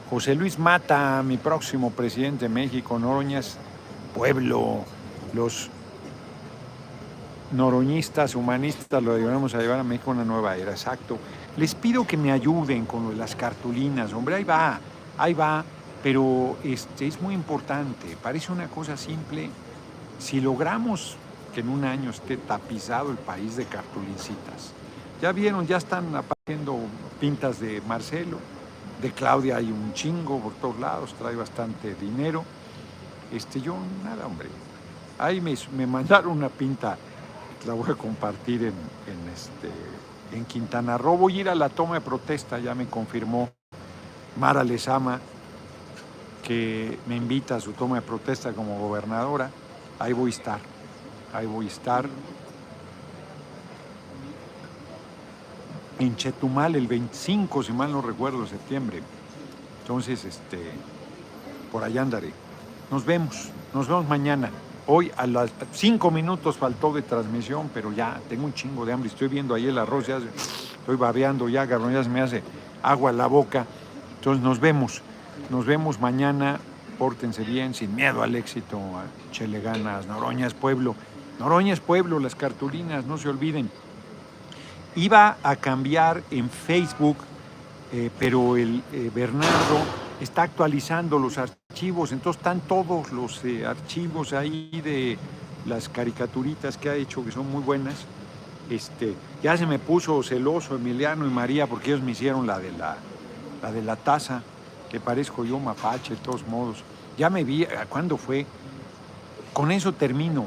[0.09, 3.57] José Luis Mata, mi próximo presidente de México, Noroñas,
[4.13, 4.83] pueblo,
[5.33, 5.69] los
[7.51, 11.17] noroñistas, humanistas, lo llevamos a llevar a México una nueva era, exacto.
[11.57, 14.79] Les pido que me ayuden con las cartulinas, hombre, ahí va,
[15.17, 15.63] ahí va,
[16.03, 19.49] pero este, es muy importante, parece una cosa simple.
[20.19, 21.17] Si logramos
[21.55, 24.73] que en un año esté tapizado el país de cartulincitas.
[25.21, 26.77] Ya vieron, ya están apareciendo
[27.21, 28.39] pintas de Marcelo,
[29.01, 32.43] de Claudia hay un chingo por todos lados, trae bastante dinero.
[33.31, 34.49] Este, yo, nada, hombre.
[35.17, 36.97] Ahí me, me mandaron una pinta,
[37.65, 39.71] la voy a compartir en, en, este,
[40.33, 41.15] en Quintana Roo.
[41.15, 43.49] Voy a ir a la toma de protesta, ya me confirmó
[44.37, 45.21] Mara Lezama,
[46.43, 49.49] que me invita a su toma de protesta como gobernadora.
[49.99, 50.74] Ahí voy a estar
[51.35, 52.09] ahí voy a estar.
[55.99, 59.01] En Chetumal el 25, si mal no recuerdo, septiembre.
[59.81, 60.59] Entonces, este,
[61.71, 62.33] por allá andaré.
[62.91, 64.49] Nos vemos, nos vemos mañana.
[64.87, 69.09] Hoy a las cinco minutos faltó de transmisión, pero ya tengo un chingo de hambre.
[69.09, 72.43] Estoy viendo ahí el arroz, ya estoy babeando ya, cabrón, me hace
[72.83, 73.65] agua en la boca.
[74.17, 75.01] Entonces nos vemos,
[75.49, 76.59] nos vemos mañana.
[76.99, 78.79] Pórtense bien, sin miedo al éxito.
[79.31, 80.95] Chele ganas, Noroña es pueblo.
[81.39, 83.69] Noroña es pueblo, las cartulinas, no se olviden.
[84.95, 87.17] Iba a cambiar en Facebook,
[87.91, 89.79] eh, pero el eh, Bernardo
[90.21, 95.17] está actualizando los archivos, entonces están todos los eh, archivos ahí de
[95.65, 98.05] las caricaturitas que ha hecho, que son muy buenas.
[98.69, 99.13] Este,
[99.43, 102.95] ya se me puso celoso Emiliano y María porque ellos me hicieron la de la,
[103.61, 104.41] la de la taza,
[104.89, 106.77] que parezco yo mapache de todos modos.
[107.17, 108.45] Ya me vi, ¿cuándo fue?
[109.51, 110.45] Con eso termino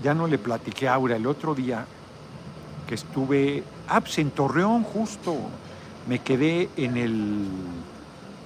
[0.00, 1.86] ya no le platiqué a Aura el otro día
[2.86, 5.36] que estuve ah, en Torreón justo.
[6.06, 7.46] Me quedé en el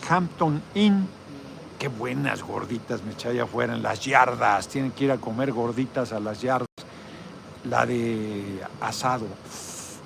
[0.08, 1.08] Hampton Inn.
[1.78, 4.68] Qué buenas gorditas me eché allá afuera en las yardas.
[4.68, 6.68] Tienen que ir a comer gorditas a las yardas.
[7.64, 9.26] La de asado.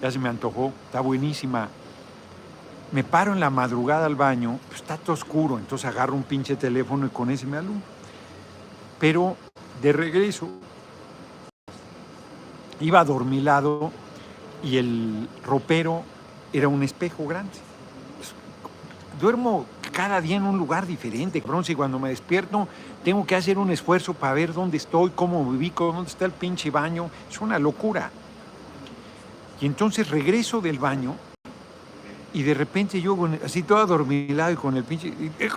[0.01, 0.73] Ya se me antojó.
[0.87, 1.69] Está buenísima.
[2.93, 4.59] Me paro en la madrugada al baño.
[4.69, 5.59] Pues, está todo oscuro.
[5.59, 7.87] Entonces agarro un pinche teléfono y con ese me alumbro.
[8.99, 9.37] Pero
[9.83, 10.49] de regreso
[12.81, 13.93] iba adormilado
[14.63, 16.03] y el ropero
[16.53, 17.53] era un espejo grande.
[19.21, 21.65] Duermo cada día en un lugar diferente, cabrón.
[21.65, 22.67] Si cuando me despierto
[23.05, 26.71] tengo que hacer un esfuerzo para ver dónde estoy, cómo viví, dónde está el pinche
[26.71, 27.11] baño.
[27.31, 28.11] Es una locura.
[29.61, 31.15] Y entonces regreso del baño
[32.33, 35.13] y de repente yo así todo adormilado y con el pinche...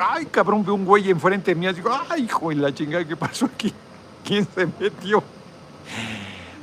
[0.09, 1.71] ay, cabrón, veo un güey enfrente de mí.
[1.71, 3.73] Digo, ay, hijo de la chingada, ¿qué pasó aquí?
[4.25, 5.23] ¿Quién se metió?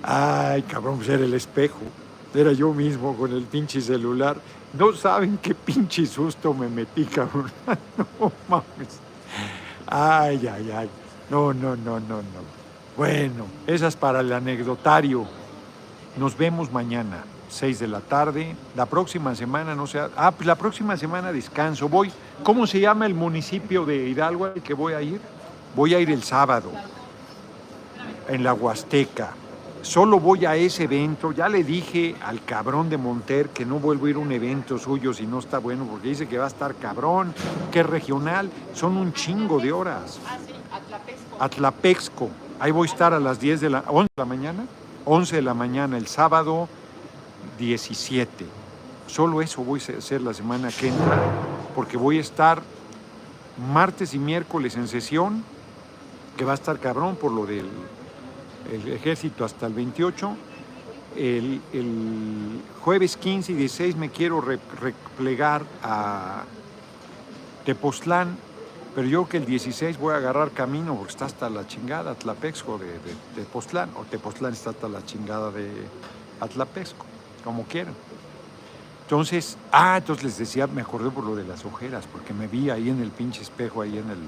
[0.02, 1.80] Ay, cabrón, pues era el espejo.
[2.34, 4.36] Era yo mismo con el pinche celular.
[4.72, 7.50] No saben qué pinche susto me metí, cabrón.
[8.20, 9.00] No mames.
[9.86, 10.90] Ay, ay, ay.
[11.28, 12.60] No, no, no, no, no.
[12.96, 15.26] Bueno, esas para el anecdotario.
[16.16, 18.54] Nos vemos mañana, 6 de la tarde.
[18.76, 20.00] La próxima semana, no sé.
[20.16, 21.88] Ah, pues la próxima semana descanso.
[21.88, 22.12] Voy.
[22.42, 25.20] ¿Cómo se llama el municipio de Hidalgo al que voy a ir?
[25.74, 26.70] Voy a ir el sábado,
[28.28, 29.34] en la Huasteca
[29.82, 31.32] solo voy a ese evento.
[31.32, 34.78] Ya le dije al cabrón de Monter que no vuelvo a ir a un evento
[34.78, 37.34] suyo si no está bueno, porque dice que va a estar cabrón,
[37.70, 38.50] que es regional.
[38.74, 40.18] Son un chingo de horas.
[40.26, 41.36] Ah, sí, Atlapexco.
[41.38, 42.30] Atlapexco.
[42.58, 44.66] Ahí voy a estar a las 10 de la, 11 de la mañana.
[45.04, 46.68] 11 de la mañana el sábado
[47.58, 48.46] 17.
[49.06, 51.20] Solo eso voy a hacer la semana que entra,
[51.74, 52.62] porque voy a estar
[53.72, 55.42] martes y miércoles en sesión,
[56.36, 57.66] que va a estar cabrón por lo del
[58.72, 60.36] el ejército hasta el 28.
[61.16, 61.60] El,
[62.82, 66.44] jueves 15 y 16 me quiero replegar a
[67.64, 68.38] Tepoztlán,
[68.94, 72.78] pero yo que el 16 voy a agarrar camino porque está hasta la chingada Atlapexco
[72.78, 75.68] de, de, Tepoztlán, o Tepoztlán está hasta la chingada de
[76.40, 77.04] Atlapexco,
[77.44, 77.94] como quieran.
[79.02, 82.70] Entonces, ah, entonces les decía, me acordé por lo de las ojeras, porque me vi
[82.70, 84.18] ahí en el pinche espejo, ahí en el,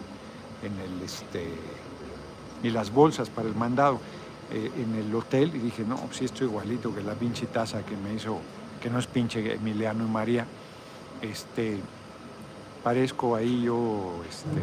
[0.65, 1.55] en el, este,
[2.65, 4.01] y las bolsas para el mandado.
[4.51, 7.97] Eh, en el hotel y dije, no, sí estoy igualito que la pinche taza que
[7.97, 8.39] me hizo,
[8.83, 10.47] que no es pinche Emiliano y María.
[11.23, 11.79] Este,
[12.83, 14.61] parezco ahí yo este,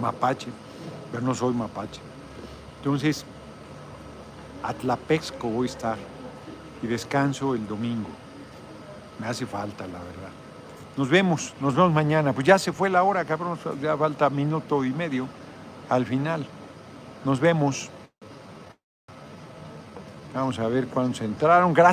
[0.00, 0.48] mapache,
[1.12, 2.00] pero no soy mapache.
[2.78, 3.26] Entonces,
[4.62, 5.98] Atlapexco voy a estar
[6.82, 8.08] y descanso el domingo.
[9.18, 10.30] Me hace falta, la verdad.
[10.96, 12.32] Nos vemos, nos vemos mañana.
[12.32, 15.28] Pues ya se fue la hora, cabrón, ya falta minuto y medio
[15.90, 16.46] al final.
[17.24, 17.90] Nos vemos.
[20.36, 21.72] Vamos a ver cuántos entraron.
[21.72, 21.84] Gracias.